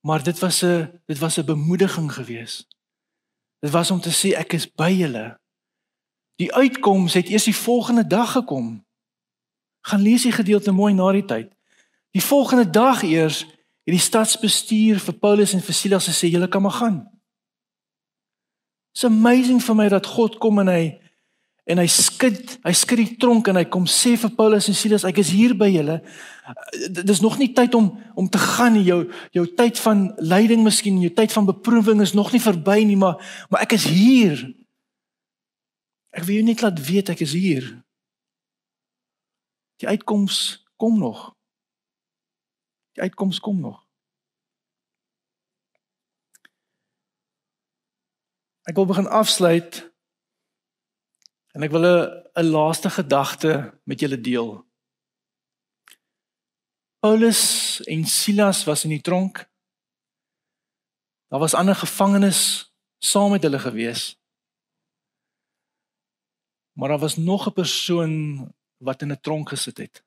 Maar 0.00 0.22
dit 0.22 0.38
was 0.38 0.62
'n 0.64 1.00
dit 1.06 1.18
was 1.18 1.38
'n 1.38 1.44
bemoediging 1.44 2.12
geweest. 2.12 2.66
Dit 3.60 3.70
was 3.70 3.90
om 3.90 4.00
te 4.00 4.10
sê 4.10 4.36
ek 4.36 4.52
is 4.52 4.72
by 4.74 4.90
julle. 4.90 5.38
Die 6.36 6.54
uitkoms 6.54 7.12
het 7.12 7.28
eers 7.28 7.44
die 7.44 7.56
volgende 7.56 8.06
dag 8.06 8.32
gekom. 8.32 8.86
Gaan 9.80 10.00
lees 10.00 10.22
die 10.22 10.32
gedeelte 10.32 10.72
mooi 10.72 10.94
na 10.94 11.12
die 11.12 11.24
tyd. 11.24 11.52
Die 12.10 12.24
volgende 12.24 12.70
dag 12.70 13.02
eers 13.02 13.38
het 13.84 13.94
die 13.94 13.98
stadsbestuur 13.98 15.00
vir 15.00 15.14
Paulus 15.14 15.52
en 15.52 15.62
vir 15.62 15.74
Silas 15.74 16.08
gesê 16.08 16.28
julle 16.28 16.48
kan 16.48 16.62
maar 16.62 16.70
gaan. 16.70 17.11
It's 18.92 19.04
amazing 19.08 19.62
vir 19.64 19.76
my 19.76 19.88
dat 19.88 20.06
God 20.06 20.38
kom 20.40 20.60
en 20.62 20.70
hy 20.72 20.82
en 21.70 21.78
hy 21.78 21.86
skud, 21.86 22.56
hy 22.66 22.72
skud 22.74 22.98
die 22.98 23.12
tronk 23.22 23.46
en 23.48 23.60
hy 23.60 23.62
kom 23.70 23.84
sê 23.86 24.16
vir 24.18 24.32
Paulus 24.34 24.66
en 24.66 24.74
Silas, 24.74 25.04
ek 25.06 25.20
is 25.22 25.30
hier 25.30 25.52
by 25.54 25.68
julle. 25.70 26.00
Dis 26.90 27.22
nog 27.22 27.36
nie 27.38 27.52
tyd 27.54 27.76
om 27.78 27.92
om 28.18 28.26
te 28.28 28.40
gaan 28.42 28.74
nie. 28.74 28.82
Jou 28.88 29.04
jou 29.36 29.44
tyd 29.56 29.78
van 29.84 30.08
lyding 30.18 30.64
miskien, 30.66 30.98
jou 31.00 31.12
tyd 31.14 31.32
van 31.32 31.46
beproewing 31.48 32.02
is 32.02 32.16
nog 32.18 32.32
nie 32.34 32.42
verby 32.42 32.82
nie, 32.88 32.98
maar 32.98 33.22
maar 33.48 33.62
ek 33.62 33.76
is 33.78 33.86
hier. 33.86 34.42
Ek 36.12 36.26
wil 36.26 36.40
jou 36.40 36.48
net 36.50 36.66
laat 36.66 36.82
weet 36.82 37.14
ek 37.14 37.22
is 37.24 37.36
hier. 37.38 37.70
Die 39.80 39.88
uitkoms 39.88 40.66
kom 40.76 40.98
nog. 40.98 41.30
Die 42.98 43.06
uitkoms 43.06 43.40
kom 43.40 43.62
nog. 43.62 43.81
Ek 48.62 48.76
wil 48.78 48.86
begin 48.86 49.08
afsluit 49.10 49.80
en 51.52 51.62
ek 51.66 51.72
wil 51.74 51.84
'n 51.84 52.46
laaste 52.48 52.90
gedagte 52.90 53.78
met 53.84 54.00
julle 54.00 54.20
deel. 54.20 54.64
Paulus 57.02 57.80
en 57.90 58.04
Silas 58.04 58.64
was 58.64 58.84
in 58.84 58.90
die 58.90 59.00
tronk. 59.00 59.50
Daar 61.28 61.40
was 61.40 61.54
ander 61.54 61.74
gevangenes 61.74 62.72
saam 62.98 63.30
met 63.30 63.42
hulle 63.42 63.58
gewees. 63.58 64.20
Maar 66.72 66.88
daar 66.88 66.98
was 66.98 67.16
nog 67.16 67.46
'n 67.46 67.52
persoon 67.52 68.12
wat 68.76 69.02
in 69.02 69.12
'n 69.12 69.20
tronk 69.20 69.48
gesit 69.48 69.78
het. 69.78 70.04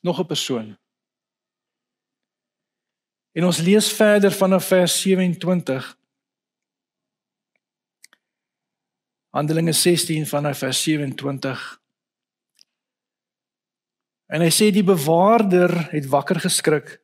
Nog 0.00 0.20
'n 0.20 0.26
persoon. 0.26 0.78
En 3.32 3.44
ons 3.44 3.58
lees 3.58 3.92
verder 3.92 4.32
vanaf 4.32 4.64
vers 4.64 5.00
27. 5.00 5.99
Handelinge 9.30 9.72
16 9.72 10.26
vanaf 10.26 10.58
vers 10.58 10.82
27. 10.82 11.80
En 14.30 14.42
hy 14.42 14.50
sê 14.54 14.70
die 14.74 14.86
bewaarder 14.86 15.74
het 15.92 16.08
wakker 16.10 16.42
geskrik 16.42 16.98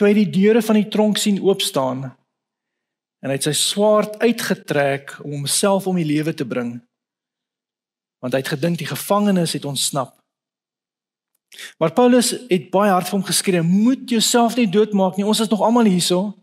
toe 0.00 0.08
hy 0.08 0.14
die 0.16 0.30
deure 0.32 0.62
van 0.64 0.78
die 0.78 0.88
tronk 0.88 1.18
sien 1.20 1.36
oop 1.44 1.60
staan 1.60 2.06
en 3.20 3.28
hy 3.28 3.34
het 3.36 3.44
sy 3.50 3.52
swaard 3.52 4.14
uitgetrek 4.22 5.12
om 5.20 5.42
homself 5.42 5.90
om 5.90 5.98
die 6.00 6.08
lewe 6.08 6.32
te 6.32 6.46
bring 6.48 6.78
want 8.24 8.32
hy 8.32 8.40
het 8.40 8.52
gedink 8.54 8.80
die 8.80 8.88
gevangenes 8.88 9.54
het 9.56 9.66
ontsnap. 9.68 10.14
Maar 11.80 11.92
Paulus 11.96 12.34
het 12.50 12.68
baie 12.70 12.92
hard 12.92 13.08
vir 13.08 13.16
hom 13.16 13.24
geskree: 13.26 13.62
"Moet 13.62 14.10
jouself 14.12 14.56
nie 14.56 14.68
doodmaak 14.68 15.16
nie. 15.16 15.24
Ons 15.26 15.40
is 15.40 15.48
nog 15.48 15.62
almal 15.64 15.88
hierso." 15.88 16.34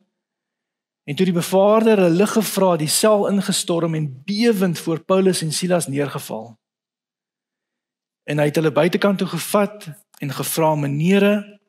En 1.08 1.16
toe 1.16 1.26
die 1.26 1.36
bevaarder 1.36 2.02
hulle 2.04 2.28
gevra, 2.28 2.74
die 2.76 2.92
sel 2.92 3.30
ingestorm 3.30 3.94
en 3.96 4.08
bewend 4.28 4.80
voor 4.80 5.00
Paulus 5.00 5.42
en 5.42 5.54
Silas 5.56 5.88
neergeval. 5.88 6.58
En 8.28 8.42
hy 8.42 8.50
het 8.50 8.58
hulle 8.60 8.74
buitekant 8.76 9.22
toe 9.22 9.28
gevat 9.32 9.88
en 10.20 10.34
gevra: 10.36 10.76
"Menere, 10.76 11.60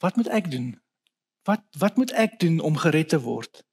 wat 0.00 0.16
moet 0.16 0.28
ek 0.28 0.50
doen? 0.50 0.80
Wat 1.44 1.60
wat 1.78 1.96
moet 1.96 2.12
ek 2.12 2.38
doen 2.40 2.60
om 2.60 2.76
gered 2.76 3.08
te 3.08 3.20
word?" 3.20 3.64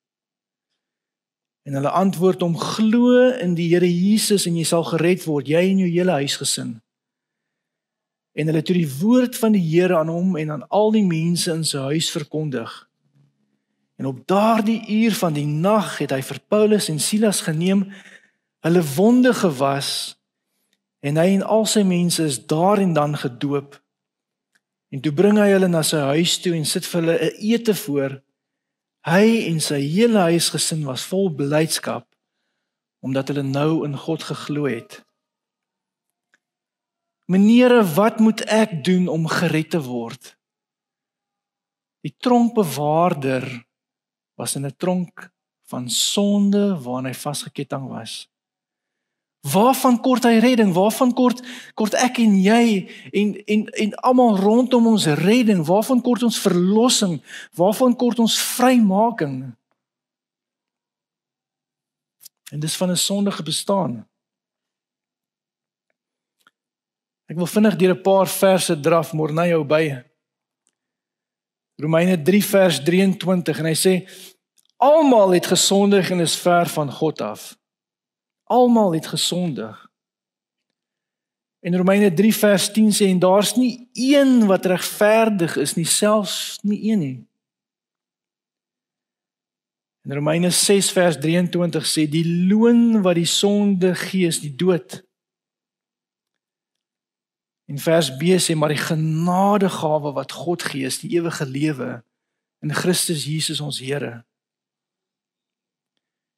En 1.64 1.74
hulle 1.74 1.90
antwoord 1.90 2.42
hom: 2.42 2.58
"Glo 2.58 3.32
in 3.32 3.56
die 3.56 3.70
Here 3.72 3.88
Jesus 3.88 4.46
en 4.46 4.56
jy 4.60 4.64
sal 4.64 4.84
gered 4.84 5.24
word, 5.24 5.48
jy 5.48 5.72
en 5.72 5.78
jou 5.78 5.90
hele 5.90 6.12
huisgesin." 6.12 6.82
En 8.38 8.50
hulle 8.50 8.62
het 8.62 8.70
die 8.70 8.90
woord 9.00 9.38
van 9.42 9.56
die 9.58 9.64
Here 9.66 9.98
aan 9.98 10.12
hom 10.14 10.36
en 10.38 10.52
aan 10.54 10.68
al 10.70 10.92
die 10.94 11.06
mense 11.06 11.50
in 11.52 11.66
sy 11.66 11.82
huis 11.90 12.12
verkondig. 12.14 12.70
En 13.98 14.06
op 14.06 14.22
daardie 14.30 14.84
uur 14.94 15.18
van 15.18 15.34
die 15.34 15.48
nag 15.48 15.98
het 15.98 16.14
hy 16.14 16.22
vir 16.22 16.40
Paulus 16.48 16.92
en 16.94 17.02
Silas 17.02 17.42
geneem, 17.42 17.88
hulle 18.62 18.84
wonde 18.96 19.34
gewas 19.34 20.18
En 21.00 21.18
hy 21.18 21.36
en 21.38 21.44
al 21.46 21.66
sy 21.70 21.84
mense 21.86 22.24
is 22.26 22.40
daar 22.50 22.82
en 22.82 22.94
dan 22.94 23.18
gedoop. 23.18 23.78
En 24.90 25.02
toe 25.02 25.14
bring 25.14 25.38
hy 25.38 25.50
hulle 25.54 25.70
na 25.70 25.84
sy 25.86 26.00
huis 26.14 26.38
toe 26.42 26.56
en 26.58 26.66
sit 26.66 26.86
vir 26.86 27.02
hulle 27.02 27.18
'n 27.30 27.38
ete 27.54 27.76
voor. 27.76 28.22
Hy 29.08 29.48
en 29.52 29.60
sy 29.60 29.80
hele 29.82 30.20
huisgesin 30.20 30.84
was 30.86 31.06
vol 31.06 31.30
blydskap 31.30 32.08
omdat 33.00 33.28
hulle 33.28 33.44
nou 33.44 33.86
in 33.86 33.96
God 33.98 34.24
geglo 34.24 34.66
het. 34.66 35.06
Meneere, 37.28 37.84
wat 37.84 38.20
moet 38.24 38.42
ek 38.48 38.84
doen 38.88 39.08
om 39.12 39.28
gered 39.28 39.74
te 39.76 39.82
word? 39.84 40.38
Die 42.08 42.16
tronkbewaarder 42.24 43.44
was 44.40 44.56
in 44.56 44.66
'n 44.66 44.76
tronk 44.78 45.32
van 45.68 45.90
sonde 45.90 46.80
waarin 46.80 47.12
hy 47.12 47.14
vasgeketting 47.14 47.88
was. 47.88 48.30
Waarvan 49.42 50.00
kort 50.02 50.24
hy 50.24 50.40
redding? 50.40 50.74
Waarvan 50.74 51.14
kort 51.14 51.44
kort 51.74 51.94
ek 51.94 52.18
en 52.24 52.40
jy 52.42 52.88
en 53.12 53.36
en 53.46 53.68
en 53.68 53.96
almal 53.96 54.38
rondom 54.38 54.88
ons 54.88 55.06
redding? 55.06 55.66
Waarvan 55.66 56.02
kort 56.02 56.24
ons 56.24 56.40
verlossing? 56.40 57.22
Waarvan 57.56 57.96
kort 57.96 58.20
ons 58.20 58.40
vrymaking? 58.40 59.56
En 62.52 62.60
dis 62.60 62.78
van 62.78 62.92
'n 62.92 62.98
sondige 62.98 63.44
bestaan. 63.44 64.08
Ek 67.28 67.36
wil 67.36 67.48
vinnig 67.48 67.76
deur 67.76 67.96
'n 67.96 68.02
paar 68.02 68.28
verse 68.28 68.80
draf 68.80 69.14
môre 69.14 69.34
na 69.34 69.48
jou 69.48 69.64
by. 69.64 70.04
Romeine 71.78 72.18
3 72.24 72.42
vers 72.42 72.80
23 72.84 73.60
en 73.60 73.66
hy 73.66 73.76
sê 73.76 73.94
almal 74.78 75.34
het 75.36 75.46
gesondig 75.46 76.12
en 76.12 76.20
is 76.20 76.36
ver 76.36 76.66
van 76.66 76.92
God 76.92 77.22
af. 77.22 77.58
Almal 78.44 78.94
het 78.94 79.08
gesondig. 79.08 79.88
En 81.60 81.78
Romeine 81.78 82.14
3 82.14 82.34
vers 82.34 82.72
10 82.72 82.92
sê 82.92 83.10
en 83.12 83.20
daar's 83.20 83.56
nie 83.56 83.90
een 83.94 84.46
wat 84.48 84.66
regverdig 84.66 85.58
is 85.58 85.76
nie, 85.76 85.86
selfs 85.86 86.60
nie 86.64 86.92
een 86.92 87.00
nie. 87.00 87.28
En 90.06 90.14
Romeine 90.16 90.50
6 90.50 90.92
vers 90.92 91.18
23 91.20 91.86
sê 91.86 92.08
die 92.08 92.48
loon 92.48 93.02
wat 93.02 93.16
die 93.16 93.28
sonde 93.28 93.96
gee 93.96 94.28
is 94.28 94.40
die 94.40 94.56
dood. 94.56 95.07
En 97.68 97.78
vers 97.78 98.10
B 98.16 98.38
sê 98.40 98.56
maar 98.56 98.72
die 98.72 98.80
genadegawe 98.80 100.14
wat 100.16 100.32
God 100.32 100.64
gee 100.64 100.88
is 100.88 101.02
die 101.04 101.18
ewige 101.18 101.46
lewe 101.46 101.90
in 102.64 102.72
Christus 102.74 103.26
Jesus 103.28 103.60
ons 103.60 103.82
Here. 103.84 104.24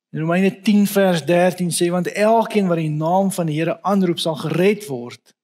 In 0.10 0.24
Romeine 0.24 0.50
10 0.62 0.88
vers 0.90 1.22
13 1.26 1.70
sê 1.70 1.92
want 1.94 2.10
elkeen 2.10 2.68
wat 2.68 2.82
die 2.82 2.90
naam 2.90 3.30
van 3.32 3.46
die 3.46 3.60
Here 3.60 3.78
aanroep 3.86 4.20
sal 4.20 4.40
gered 4.42 4.88
word. 4.90 5.36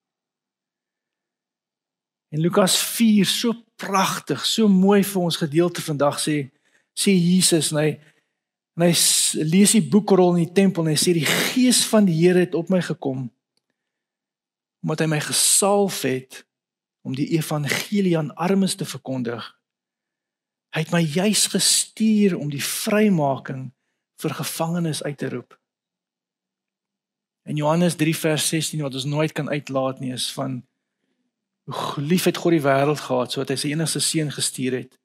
En 2.33 2.41
Lukas 2.41 2.79
4 2.81 3.29
so 3.29 3.53
pragtig, 3.77 4.41
so 4.45 4.67
mooi 4.67 5.03
vir 5.05 5.21
ons 5.21 5.37
gedeelte 5.37 5.85
vandag 5.85 6.17
sê 6.19 6.47
sê 6.95 7.13
Jesus 7.13 7.69
en 7.75 7.81
hy 7.83 7.89
en 8.75 8.87
hy 8.87 8.91
lees 9.45 9.75
die 9.77 9.85
boekrol 9.85 10.33
in 10.33 10.47
die 10.47 10.55
tempel 10.55 10.87
en 10.87 10.95
hy 10.95 10.99
sê 10.99 11.13
die 11.13 11.27
gees 11.27 11.83
van 11.87 12.07
die 12.09 12.17
Here 12.17 12.41
het 12.41 12.57
op 12.57 12.73
my 12.73 12.81
gekom 12.81 13.27
omdat 14.85 15.01
hy 15.01 15.05
my 15.09 15.21
gesalf 15.25 16.03
het 16.05 16.43
om 17.01 17.15
die 17.17 17.31
evangelie 17.33 18.13
aan 18.19 18.29
armes 18.37 18.75
te 18.77 18.85
verkondig. 18.85 19.41
Hy 20.77 20.83
het 20.83 20.93
my 20.93 21.01
juis 21.01 21.47
gestuur 21.49 22.35
om 22.37 22.51
die 22.53 22.61
vrymaking 22.61 23.71
vir 24.21 24.37
gevangenes 24.37 25.01
uit 25.01 25.17
te 25.17 25.31
roep. 25.33 25.57
In 27.49 27.57
Johannes 27.57 27.97
3 27.97 28.13
vers 28.13 28.45
16 28.53 28.85
wat 28.85 28.93
ons 28.93 29.09
nooit 29.09 29.33
kan 29.33 29.49
uitlaat 29.49 30.05
nie 30.05 30.13
is 30.13 30.29
van 30.37 30.61
hoe 31.65 32.05
lief 32.05 32.29
het 32.29 32.37
God 32.37 32.53
die 32.53 32.61
wêreld 32.61 33.01
gehad 33.09 33.33
sodat 33.33 33.55
hy 33.55 33.61
sy 33.63 33.73
enigste 33.73 34.05
seun 34.05 34.29
gestuur 34.29 34.83
het 34.83 34.99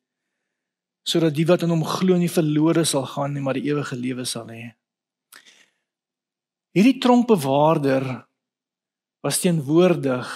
sodat 1.08 1.32
die 1.32 1.48
wat 1.48 1.64
in 1.64 1.72
hom 1.72 1.88
glo 1.88 2.20
nie 2.20 2.28
verlore 2.28 2.84
sal 2.84 3.08
gaan 3.08 3.32
nie 3.32 3.40
maar 3.40 3.56
die 3.56 3.70
ewige 3.72 3.96
lewe 3.96 4.28
sal 4.28 4.52
hê. 4.52 4.74
Hierdie 6.76 7.00
tronkbewaarder 7.00 8.28
was 9.20 9.40
teenwoordig 9.40 10.28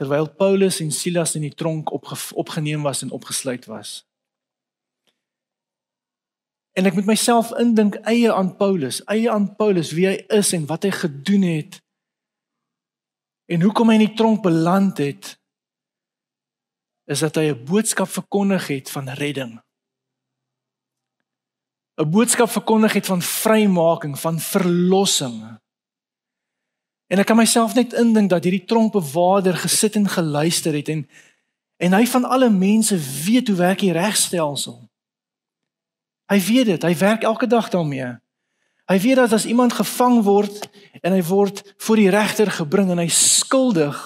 terwyl 0.00 0.30
Paulus 0.32 0.80
en 0.80 0.92
Silas 0.92 1.34
in 1.36 1.44
die 1.44 1.54
tronk 1.54 1.92
opgeneem 2.32 2.82
was 2.82 3.02
en 3.02 3.10
opgesluit 3.10 3.66
was. 3.68 4.00
En 6.72 6.86
ek 6.88 6.94
moet 6.96 7.10
myself 7.10 7.50
indink 7.60 7.98
eie 8.08 8.30
aan 8.32 8.54
Paulus, 8.56 9.02
eie 9.12 9.28
aan 9.30 9.50
Paulus 9.58 9.90
wie 9.92 10.06
hy 10.08 10.16
is 10.32 10.54
en 10.56 10.64
wat 10.70 10.86
hy 10.86 10.92
gedoen 11.02 11.44
het. 11.44 11.80
En 13.50 13.60
hoekom 13.66 13.90
hy 13.90 13.98
in 13.98 14.06
die 14.06 14.16
tronk 14.16 14.40
beland 14.46 15.02
het 15.02 15.34
is 17.10 17.20
dat 17.26 17.36
hy 17.36 17.50
'n 17.50 17.64
boodskap 17.66 18.08
verkondig 18.08 18.68
het 18.70 18.90
van 18.90 19.08
redding. 19.08 19.58
'n 22.00 22.10
Boodskap 22.10 22.48
verkondig 22.48 22.92
het 22.92 23.06
van 23.06 23.22
vrymaking, 23.22 24.18
van 24.18 24.40
verlossing. 24.40 25.60
En 27.10 27.18
ek 27.18 27.26
kan 27.26 27.38
myself 27.38 27.74
net 27.74 27.96
indink 27.98 28.30
dat 28.30 28.44
hierdie 28.46 28.64
tronkbewaarder 28.70 29.56
gesit 29.58 29.98
en 29.98 30.06
geluister 30.08 30.76
het 30.78 30.88
en 30.92 31.08
en 31.80 31.94
hy 31.96 32.04
van 32.12 32.26
alle 32.28 32.50
mense 32.52 32.92
weet 33.24 33.48
hoe 33.48 33.56
werk 33.56 33.80
die 33.80 33.92
regstelsel. 33.96 34.82
Hy 36.28 36.36
weet 36.44 36.66
dit, 36.68 36.82
hy 36.84 36.92
werk 37.00 37.22
elke 37.24 37.48
dag 37.48 37.70
daarmee. 37.72 38.10
Hy 38.84 38.98
weet 39.00 39.16
dat 39.16 39.32
as 39.32 39.46
iemand 39.48 39.72
gevang 39.72 40.18
word 40.26 40.66
en 41.00 41.16
hy 41.16 41.22
word 41.24 41.62
voor 41.80 41.96
die 41.96 42.10
regter 42.12 42.52
gebring 42.52 42.92
en 42.92 43.00
hy 43.00 43.08
skuldig, 43.08 43.96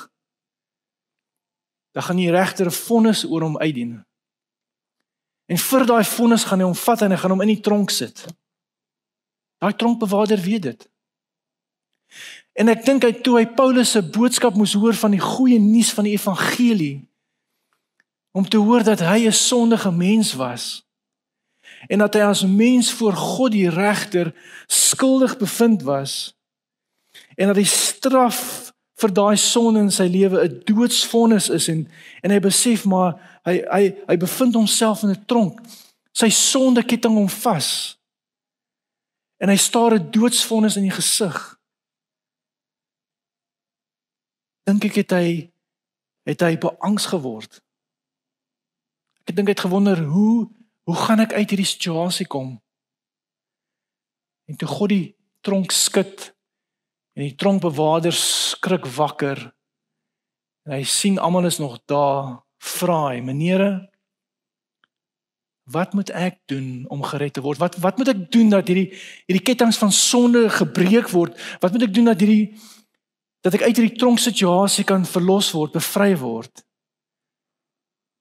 dan 1.98 2.06
gaan 2.06 2.22
die 2.22 2.30
regter 2.30 2.70
'n 2.70 2.78
vonnis 2.78 3.24
oor 3.26 3.42
hom 3.42 3.58
uitdien. 3.58 4.04
En 5.50 5.58
vir 5.58 5.86
daai 5.86 6.04
vonnis 6.04 6.44
gaan 6.44 6.60
hy 6.62 6.66
hom 6.70 6.78
vat 6.78 7.02
en 7.02 7.10
hy 7.10 7.16
gaan 7.16 7.30
hom 7.30 7.42
in 7.42 7.52
die 7.54 7.60
tronk 7.60 7.90
sit. 7.90 8.26
Daai 9.58 9.74
tronkbewaarder 9.74 10.40
weet 10.40 10.62
dit. 10.62 10.90
En 12.54 12.70
ek 12.70 12.84
dink 12.86 13.02
hy 13.02 13.12
toe 13.12 13.38
hy 13.40 13.46
Paulus 13.56 13.94
se 13.96 14.02
boodskap 14.02 14.54
moes 14.54 14.76
hoor 14.78 14.94
van 14.94 15.10
die 15.16 15.22
goeie 15.22 15.58
nuus 15.58 15.90
van 15.94 16.06
die 16.06 16.14
evangelie 16.14 17.02
om 18.34 18.46
te 18.48 18.58
hoor 18.58 18.82
dat 18.86 19.02
hy 19.02 19.26
'n 19.26 19.32
sondige 19.32 19.90
mens 19.90 20.34
was 20.34 20.84
en 21.88 21.98
dat 21.98 22.14
hy 22.14 22.20
as 22.20 22.44
mens 22.46 22.92
voor 22.92 23.12
God 23.12 23.52
die 23.52 23.70
regter 23.70 24.34
skuldig 24.66 25.36
bevind 25.38 25.82
was 25.82 26.34
en 27.36 27.46
dat 27.46 27.56
die 27.56 27.68
straf 27.68 28.72
vir 28.94 29.12
daai 29.12 29.36
sonde 29.36 29.80
in 29.80 29.90
sy 29.90 30.06
lewe 30.06 30.44
'n 30.44 30.62
doodsvonnis 30.64 31.48
is 31.50 31.68
en 31.68 31.88
en 32.22 32.30
hy 32.30 32.40
besef 32.40 32.84
maar 32.84 33.18
hy 33.44 33.62
hy 33.70 33.94
hy 34.06 34.16
bevind 34.16 34.54
homself 34.54 35.02
in 35.02 35.10
'n 35.10 35.24
tronk. 35.26 35.60
Sy 36.12 36.30
sonde 36.30 36.82
ketting 36.82 37.14
hom 37.14 37.28
vas 37.28 37.98
en 39.38 39.48
hy 39.48 39.56
staar 39.56 39.94
'n 39.94 40.10
doodsvonnis 40.10 40.76
in 40.76 40.82
die 40.82 40.96
gesig 41.00 41.58
dink 44.68 44.84
ek 44.88 45.00
het 45.02 45.14
hy 45.16 45.28
het 46.24 46.40
hy 46.40 46.54
beangs 46.60 47.06
geword. 47.12 47.60
Ek 49.28 49.36
dink 49.36 49.48
hy 49.48 49.56
het 49.56 49.66
gewonder 49.66 50.00
hoe 50.08 50.48
hoe 50.84 50.96
gaan 51.00 51.22
ek 51.24 51.32
uit 51.32 51.48
hierdie 51.48 51.68
situasie 51.68 52.26
kom? 52.28 52.58
En 54.44 54.56
toe 54.60 54.68
God 54.68 54.92
die 54.92 55.06
tronk 55.44 55.72
skud 55.72 56.30
en 57.16 57.24
die 57.24 57.36
tronkbewaarder 57.40 58.12
skrik 58.12 58.84
wakker 58.96 59.40
en 60.64 60.76
hy 60.76 60.82
sien 60.88 61.16
almal 61.20 61.48
is 61.48 61.60
nog 61.60 61.78
daar, 61.88 62.44
vra 62.60 63.12
hy: 63.12 63.20
"Meneere, 63.20 63.88
wat 65.64 65.92
moet 65.92 66.10
ek 66.10 66.38
doen 66.48 66.84
om 66.92 67.02
gered 67.02 67.32
te 67.32 67.40
word? 67.44 67.58
Wat 67.58 67.76
wat 67.80 67.96
moet 67.96 68.12
ek 68.12 68.22
doen 68.32 68.52
dat 68.52 68.68
hierdie 68.68 68.90
hierdie 69.28 69.44
kettinge 69.44 69.72
van 69.72 69.92
sonde 69.92 70.48
gebreek 70.52 71.08
word? 71.12 71.36
Wat 71.60 71.72
moet 71.72 71.88
ek 71.88 71.94
doen 71.94 72.10
dat 72.12 72.20
hierdie 72.20 72.56
dat 73.44 73.58
ek 73.58 73.66
uit 73.66 73.76
hierdie 73.76 73.98
tronksituasie 74.00 74.86
kan 74.88 75.02
verlos 75.04 75.50
word, 75.52 75.74
bevry 75.76 76.14
word. 76.16 76.62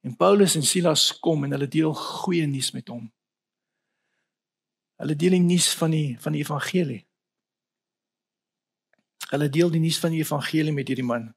En 0.04 0.18
Paulus 0.20 0.58
en 0.60 0.66
Silas 0.68 1.06
kom 1.24 1.46
en 1.48 1.56
hulle 1.56 1.70
deel 1.72 1.94
goeie 1.96 2.48
nuus 2.48 2.74
met 2.76 2.92
hom. 2.92 3.06
Hulle 5.00 5.16
deel 5.16 5.38
die 5.38 5.46
nuus 5.46 5.70
van 5.80 5.96
die 5.96 6.18
van 6.20 6.36
die 6.36 6.44
evangelie. 6.44 7.00
Hulle 9.32 9.48
deel 9.50 9.72
die 9.72 9.82
nuus 9.86 10.02
van 10.04 10.12
die 10.12 10.20
evangelie 10.26 10.76
met 10.76 10.92
hierdie 10.92 11.08
man. 11.08 11.32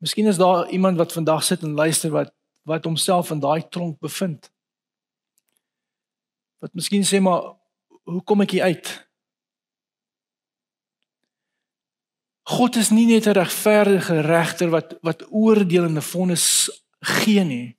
Miskien 0.00 0.32
is 0.32 0.40
daar 0.40 0.64
iemand 0.72 0.96
wat 0.96 1.12
vandag 1.12 1.44
sit 1.44 1.62
en 1.62 1.76
luister 1.76 2.10
wat 2.10 2.32
wat 2.64 2.84
homself 2.88 3.30
in 3.34 3.40
daai 3.42 3.68
tronk 3.68 4.00
bevind. 4.00 4.48
Wat 6.62 6.72
miskien 6.72 7.04
sê 7.04 7.20
maar 7.20 7.52
hoe 8.08 8.22
kom 8.24 8.40
ek 8.40 8.56
hier 8.56 8.70
uit? 8.72 9.11
God 12.42 12.76
is 12.76 12.90
nie 12.90 13.06
net 13.06 13.26
'n 13.26 13.38
regverdige 13.38 14.20
regter 14.20 14.70
wat 14.70 14.98
wat 15.00 15.26
oordelende 15.30 16.02
vonnis 16.02 16.70
gee 17.00 17.44
nie. 17.44 17.76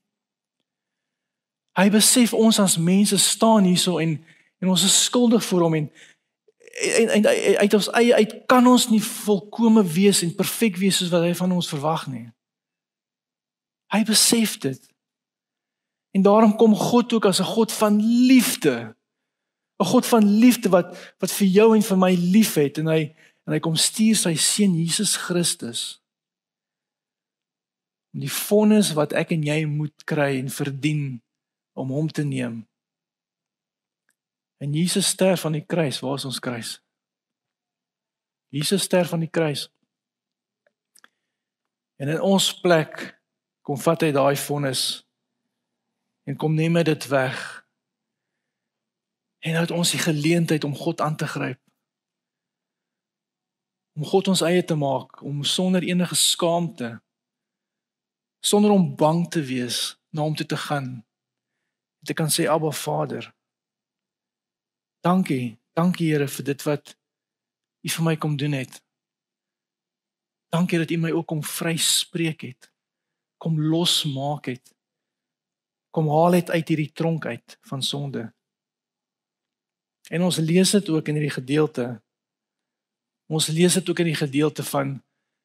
Hy 1.74 1.89
besef 1.89 2.34
ons 2.34 2.59
as 2.59 2.78
mense 2.78 3.18
staan 3.18 3.64
hierso 3.64 3.97
en 3.97 4.26
en 4.59 4.70
ons 4.70 4.84
is 4.84 5.03
skuldig 5.03 5.43
voor 5.45 5.61
hom 5.61 5.74
en 5.74 5.91
en, 6.82 7.09
en 7.09 7.26
uit 7.57 7.74
ons 7.74 7.91
eie 7.91 8.16
uit 8.16 8.45
kan 8.45 8.68
ons 8.68 8.89
nie 8.89 9.03
volkome 9.03 9.84
wees 9.84 10.22
en 10.22 10.36
perfek 10.36 10.78
wees 10.78 10.97
soos 10.97 11.11
wat 11.14 11.22
hy 11.22 11.34
van 11.36 11.51
ons 11.51 11.70
verwag 11.70 12.07
nie. 12.07 12.32
Hy 13.93 14.03
besef 14.03 14.57
dit. 14.57 14.80
En 16.14 16.22
daarom 16.22 16.55
kom 16.55 16.76
God 16.76 17.14
ook 17.14 17.26
as 17.26 17.39
'n 17.39 17.53
God 17.55 17.72
van 17.72 18.01
liefde. 18.01 18.95
'n 19.80 19.86
God 19.86 20.05
van 20.05 20.24
liefde 20.24 20.70
wat 20.70 21.14
wat 21.20 21.32
vir 21.32 21.47
jou 21.47 21.76
en 21.76 21.82
vir 21.82 21.97
my 21.97 22.14
liefhet 22.14 22.78
en 22.78 22.88
hy 22.88 23.16
en 23.44 23.56
hy 23.56 23.60
kom 23.64 23.76
stuur 23.80 24.18
sy 24.20 24.34
seun 24.39 24.78
Jesus 24.80 25.18
Christus 25.20 25.84
om 28.14 28.22
die 28.22 28.32
vonnis 28.32 28.91
wat 28.94 29.16
ek 29.18 29.34
en 29.34 29.44
jy 29.46 29.64
moet 29.66 30.06
kry 30.06 30.36
en 30.38 30.52
verdien 30.54 31.18
om 31.74 31.89
hom 31.89 32.10
te 32.14 32.22
neem. 32.22 32.62
En 34.62 34.76
Jesus 34.78 35.10
sterf 35.16 35.46
aan 35.46 35.58
die 35.58 35.66
kruis, 35.66 36.00
waar 36.00 36.20
is 36.22 36.28
ons 36.30 36.39
kruis? 36.39 36.76
Jesus 38.54 38.86
sterf 38.86 39.14
aan 39.14 39.26
die 39.26 39.34
kruis. 39.34 39.66
En 41.98 42.12
in 42.14 42.22
ons 42.22 42.52
plek 42.62 43.02
kom 43.66 43.80
vat 43.82 44.06
hy 44.06 44.12
daai 44.14 44.38
vonnis 44.38 45.02
en 46.30 46.38
kom 46.38 46.54
neem 46.56 46.78
dit 46.86 47.08
weg. 47.10 47.41
En 49.44 49.58
nou 49.58 49.66
het 49.66 49.74
ons 49.76 49.91
die 49.91 50.00
geleentheid 50.00 50.64
om 50.64 50.76
God 50.78 51.02
aan 51.02 51.18
te 51.20 51.28
gryp. 51.28 51.60
Om 53.94 54.06
God 54.10 54.28
ons 54.28 54.41
eie 54.41 54.64
te 54.66 54.76
maak, 54.76 55.22
om 55.22 55.44
sonder 55.44 55.84
enige 55.86 56.16
skaamte 56.16 56.98
sonder 58.44 58.72
om 58.72 58.96
bang 58.96 59.24
te 59.32 59.41
wees 59.41 59.96
na 60.12 60.26
hom 60.26 60.36
toe 60.36 60.46
te 60.46 60.58
gaan. 60.60 61.00
Te 62.04 62.14
kan 62.14 62.28
sê 62.28 62.46
Abba 62.52 62.72
Vader. 62.76 63.30
Dankie, 65.04 65.58
dankie 65.76 66.12
Here 66.12 66.28
vir 66.28 66.50
dit 66.52 66.66
wat 66.68 66.96
U 67.84 67.91
vir 67.91 68.06
my 68.08 68.14
kom 68.16 68.36
doen 68.39 68.56
het. 68.56 68.78
Dankie 70.52 70.80
dat 70.80 70.91
U 70.91 70.98
my 71.00 71.12
ook 71.16 71.28
kom 71.28 71.41
vryspreek 71.44 72.46
het. 72.48 72.70
Kom 73.39 73.60
losmaak 73.60 74.48
het. 74.52 74.72
Kom 75.91 76.08
haal 76.12 76.39
het 76.39 76.52
uit 76.52 76.68
hierdie 76.68 76.91
tronk 76.91 77.26
uit 77.26 77.58
van 77.68 77.84
sonde. 77.84 78.30
En 80.12 80.24
ons 80.24 80.39
lees 80.39 80.72
dit 80.72 80.89
ook 80.89 81.08
in 81.08 81.20
hierdie 81.20 81.36
gedeelte. 81.36 81.88
Ons 83.28 83.47
lees 83.47 83.74
dit 83.74 83.89
ook 83.89 83.99
in 83.99 84.11
die 84.11 84.19
gedeelte 84.19 84.63
van 84.63 84.97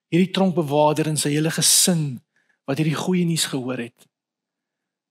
hierdie 0.09 0.33
tronkbewaarder 0.33 1.09
en 1.09 1.17
sy 1.17 1.31
hele 1.31 1.51
gesin 1.51 2.21
wat 2.69 2.81
hierdie 2.81 2.99
goeie 2.99 3.25
nuus 3.25 3.47
gehoor 3.49 3.79
het. 3.79 4.09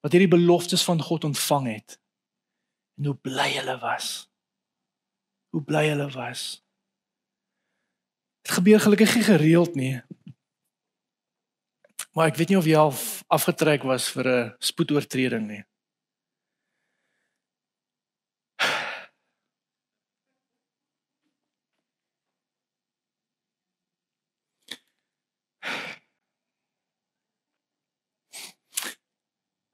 Wat 0.02 0.12
hierdie 0.12 0.32
beloftes 0.32 0.84
van 0.84 1.02
God 1.02 1.24
ontvang 1.24 1.74
het. 1.74 2.00
En 2.98 3.12
hoe 3.12 3.16
bly 3.16 3.52
hulle 3.58 3.78
was 3.82 4.28
hoe 5.58 5.64
bly 5.66 5.88
hulle 5.90 6.10
was. 6.14 6.62
Dit 8.46 8.54
gebeur 8.60 8.80
gelukkig 8.80 9.16
nie 9.16 9.24
gereeld 9.24 9.76
nie. 9.76 9.96
Maar 12.14 12.32
ek 12.32 12.38
weet 12.38 12.54
nie 12.54 12.60
of 12.60 12.68
jy 12.70 12.78
al 12.78 12.94
afgetrek 13.34 13.86
was 13.90 14.10
vir 14.14 14.28
'n 14.28 14.54
spoedoortreding 14.60 15.48
nie. 15.48 15.64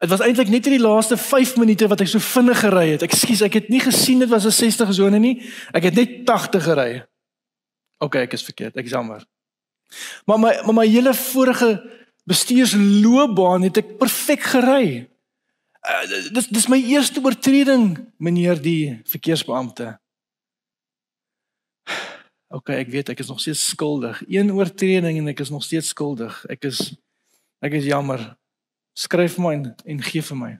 Dit 0.04 0.12
was 0.12 0.20
eintlik 0.20 0.50
net 0.52 0.66
in 0.68 0.74
die 0.76 0.84
laaste 0.84 1.16
5 1.18 1.54
minute 1.56 1.88
wat 1.88 2.02
ek 2.04 2.10
so 2.12 2.20
vinnig 2.20 2.60
gery 2.60 2.90
het. 2.90 3.06
Ekskuus, 3.06 3.46
ek 3.46 3.54
het 3.56 3.70
nie 3.72 3.80
gesien 3.80 4.20
dit 4.20 4.28
was 4.28 4.44
'n 4.44 4.52
60 4.52 4.92
sone 4.94 5.20
nie. 5.20 5.40
Ek 5.72 5.84
het 5.88 5.96
net 5.96 6.26
80 6.28 6.64
gery. 6.64 7.06
OK, 8.04 8.16
ek 8.16 8.34
is 8.34 8.44
verkeerd. 8.44 8.76
Ek 8.76 8.88
jammer. 8.88 9.24
Maar 10.26 10.40
my 10.40 10.52
maar 10.66 10.74
my 10.74 10.88
hele 10.88 11.14
vorige 11.14 11.70
bestuursloopbaan 12.28 13.64
het 13.64 13.78
ek 13.78 13.98
perfek 13.98 14.44
gery. 14.44 15.08
Uh, 15.84 16.32
dis 16.34 16.48
dis 16.48 16.68
my 16.68 16.84
eerste 16.84 17.24
oortreding, 17.24 17.98
meneer 18.18 18.62
die 18.62 19.02
verkeersbeampte. 19.06 20.00
OK, 22.52 22.70
ek 22.70 22.92
weet 22.92 23.10
ek 23.10 23.20
is 23.20 23.32
nog 23.32 23.40
steeds 23.40 23.70
skuldig. 23.70 24.22
Een 24.28 24.52
oortreding 24.52 25.18
en 25.18 25.28
ek 25.28 25.40
is 25.40 25.50
nog 25.50 25.64
steeds 25.64 25.88
skuldig. 25.88 26.46
Ek 26.50 26.64
is 26.66 26.92
ek 27.64 27.80
is 27.80 27.88
jammer 27.88 28.36
skryf 28.94 29.38
my 29.42 29.54
en, 29.58 29.76
en 29.86 30.02
gee 30.02 30.22
vir 30.22 30.38
my. 30.38 30.52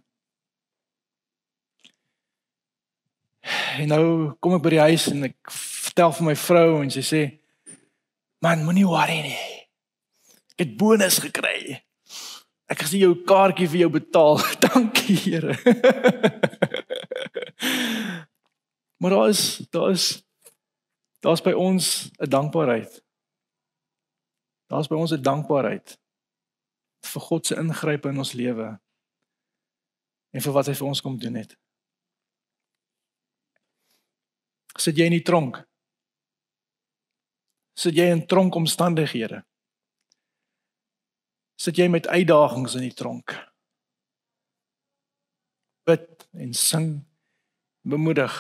En 3.78 3.88
nou 3.92 4.06
kom 4.40 4.56
ek 4.58 4.64
by 4.64 4.72
die 4.76 4.86
huis 4.88 5.08
en 5.12 5.28
ek 5.28 5.54
vertel 5.54 6.14
vir 6.18 6.26
my 6.30 6.36
vrou 6.40 6.70
en 6.82 6.92
sy 6.94 7.04
sê: 7.06 7.22
"Man, 8.42 8.66
moenie 8.66 8.88
worry 8.88 9.22
nie. 9.26 9.38
Ek 10.54 10.60
het 10.66 10.78
bonus 10.78 11.20
gekry. 11.24 11.82
Ek 12.70 12.80
gesien 12.80 13.04
jou 13.04 13.16
kaartjie 13.28 13.70
vir 13.70 13.80
jou 13.84 13.92
betaal. 14.00 14.36
Dankie, 14.68 15.20
Here." 15.26 15.54
maar 19.00 19.12
daar 19.12 19.30
is 19.30 19.58
daar 19.72 19.92
is 19.92 20.24
daar's 21.20 21.44
by 21.44 21.52
ons 21.52 22.12
'n 22.20 22.30
dankbaarheid. 22.30 23.04
Daar's 24.72 24.88
by 24.88 24.96
ons 24.96 25.12
'n 25.12 25.22
dankbaarheid 25.22 26.03
vir 27.04 27.26
God 27.28 27.48
se 27.48 27.58
ingrype 27.60 28.10
in 28.10 28.22
ons 28.24 28.34
lewe 28.38 28.70
en 30.34 30.42
vir 30.42 30.56
wat 30.56 30.70
hy 30.70 30.76
vir 30.78 30.90
ons 30.90 31.02
kom 31.04 31.18
doen 31.20 31.38
het. 31.38 31.54
Sit 34.80 34.98
jy 34.98 35.06
in 35.10 35.18
die 35.18 35.26
tronk? 35.26 35.60
Sit 37.78 37.98
jy 37.98 38.08
in 38.14 38.24
tronkomstandighede? 38.30 39.44
Sit 41.60 41.78
jy 41.78 41.88
met 41.92 42.10
uitdagings 42.10 42.78
in 42.80 42.88
die 42.88 42.96
tronk? 42.98 43.36
Bid 45.86 46.26
en 46.34 46.56
sing 46.58 46.88
bemoedig. 47.86 48.34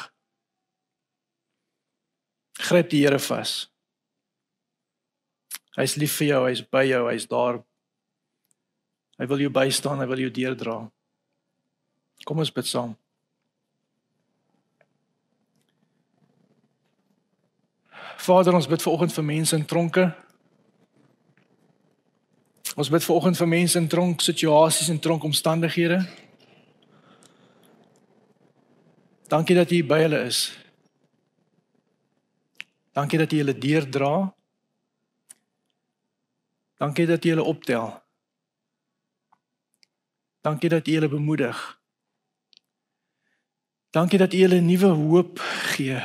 Gryp 2.63 2.89
die 2.89 3.03
Here 3.03 3.19
vas. 3.21 3.67
Hy's 5.77 5.95
lief 5.97 6.17
vir 6.21 6.29
jou, 6.29 6.41
hy's 6.47 6.61
by 6.69 6.83
jou, 6.85 7.05
hy's 7.09 7.25
daar 7.29 7.61
Hy 9.23 9.27
wil 9.31 9.39
jou 9.39 9.51
bystaan, 9.55 10.01
hy 10.03 10.05
wil 10.11 10.19
jou 10.19 10.31
deurdra. 10.35 10.73
Kom 12.27 12.41
ons 12.43 12.49
bid 12.51 12.67
saam. 12.67 12.89
Vader, 18.25 18.57
ons 18.59 18.67
bid 18.67 18.83
ver 18.83 18.91
oggend 18.91 19.15
vir 19.15 19.27
mense 19.29 19.55
in 19.55 19.63
tronke. 19.63 20.03
Ons 22.75 22.91
bid 22.91 23.07
ver 23.07 23.15
oggend 23.15 23.39
vir 23.39 23.51
mense 23.55 23.79
in 23.79 23.87
tronk 23.87 24.27
situasies 24.27 24.91
en 24.91 24.99
tronk 24.99 25.23
omstandighede. 25.23 26.01
Dankie 29.31 29.55
dat 29.55 29.71
U 29.71 29.83
by 29.87 30.03
hulle 30.03 30.23
is. 30.27 30.43
Dankie 32.91 33.23
dat 33.23 33.31
U 33.31 33.39
hulle 33.39 33.55
deurdra. 33.55 34.13
Dankie 36.83 37.07
dat 37.07 37.23
U 37.23 37.37
hulle 37.37 37.51
optel. 37.55 38.02
Dankie 40.43 40.69
dat 40.69 40.87
U 40.87 40.91
hulle 40.91 41.07
bemoedig. 41.09 41.81
Dankie 43.89 44.19
dat 44.19 44.33
U 44.33 44.37
hulle 44.37 44.59
nuwe 44.59 44.85
hoop 44.85 45.39
gee. 45.39 45.99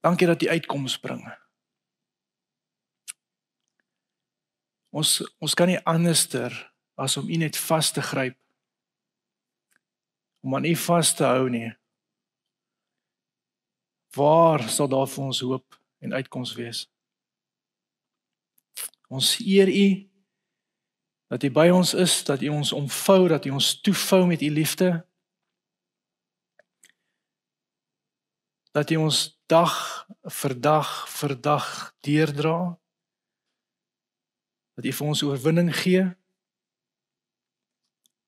Dankie 0.00 0.26
dat 0.26 0.42
U 0.42 0.48
uitkoms 0.48 0.98
bring. 0.98 1.24
Ons 4.90 5.22
ons 5.38 5.54
kan 5.54 5.72
nie 5.72 5.80
anderster 5.88 6.52
as 7.00 7.16
om 7.16 7.30
U 7.30 7.40
net 7.40 7.56
vas 7.56 7.92
te 7.96 8.04
gryp. 8.04 8.36
Om 10.44 10.56
aan 10.56 10.68
U 10.68 10.74
vas 10.76 11.14
te 11.14 11.24
hou 11.24 11.48
nie. 11.48 11.72
Waar 14.16 14.68
sal 14.68 14.92
daar 14.92 15.08
vir 15.08 15.24
ons 15.24 15.40
hoop 15.40 15.80
en 16.04 16.12
uitkoms 16.12 16.52
wees? 16.60 16.84
Ons 19.08 19.38
eer 19.40 19.72
U 19.72 19.88
dat 21.28 21.42
U 21.44 21.50
by 21.52 21.68
ons 21.68 21.94
is, 21.94 22.24
dat 22.24 22.40
U 22.42 22.48
ons 22.48 22.72
omvou, 22.72 23.28
dat 23.28 23.44
U 23.44 23.50
ons 23.50 23.80
toevou 23.80 24.26
met 24.26 24.40
U 24.42 24.50
liefde. 24.50 25.06
Dat 28.72 28.90
U 28.90 28.96
ons 28.96 29.38
dag 29.46 30.06
vir 30.22 30.54
dag 30.60 30.92
vir 31.12 31.34
dag 31.40 31.66
deurdra. 32.00 32.78
Dat 34.76 34.84
U 34.84 34.92
vir 34.92 35.06
ons 35.06 35.22
oorwinning 35.22 35.72
gee. 35.76 36.06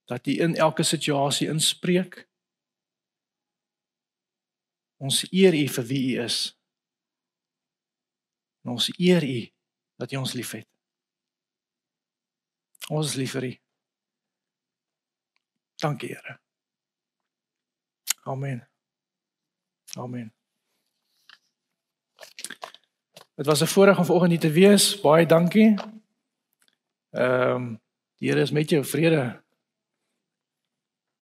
Dat 0.05 0.27
U 0.27 0.37
in 0.45 0.57
elke 0.57 0.85
situasie 0.85 1.49
inspreek. 1.49 2.27
Ons 5.01 5.25
eer 5.33 5.57
U 5.57 5.65
vir 5.69 5.89
wie 5.89 6.03
U 6.11 6.25
is. 6.25 6.41
En 8.65 8.77
ons 8.77 8.91
eer 8.99 9.25
U 9.25 9.41
dat 9.97 10.13
U 10.13 10.21
ons 10.21 10.37
liefhet. 10.37 10.69
Ons 12.91 13.13
is 13.13 13.19
lief 13.21 13.37
vir 13.37 13.47
U. 13.47 13.53
Dankie, 15.81 16.11
Here. 16.11 16.41
Amen. 18.27 18.65
Amen. 19.97 20.33
Dit 23.35 23.47
was 23.47 23.63
'n 23.63 23.67
voorreg 23.67 23.99
om 23.99 24.05
vanoggend 24.05 24.31
hier 24.31 24.41
te 24.41 24.53
wees. 24.53 25.01
Baie 25.01 25.27
dankie. 25.27 25.79
Ehm 27.11 27.55
um, 27.55 27.81
die 28.19 28.29
Here 28.29 28.41
is 28.41 28.51
met 28.51 28.71
jou 28.71 28.85
vrede 28.85 29.43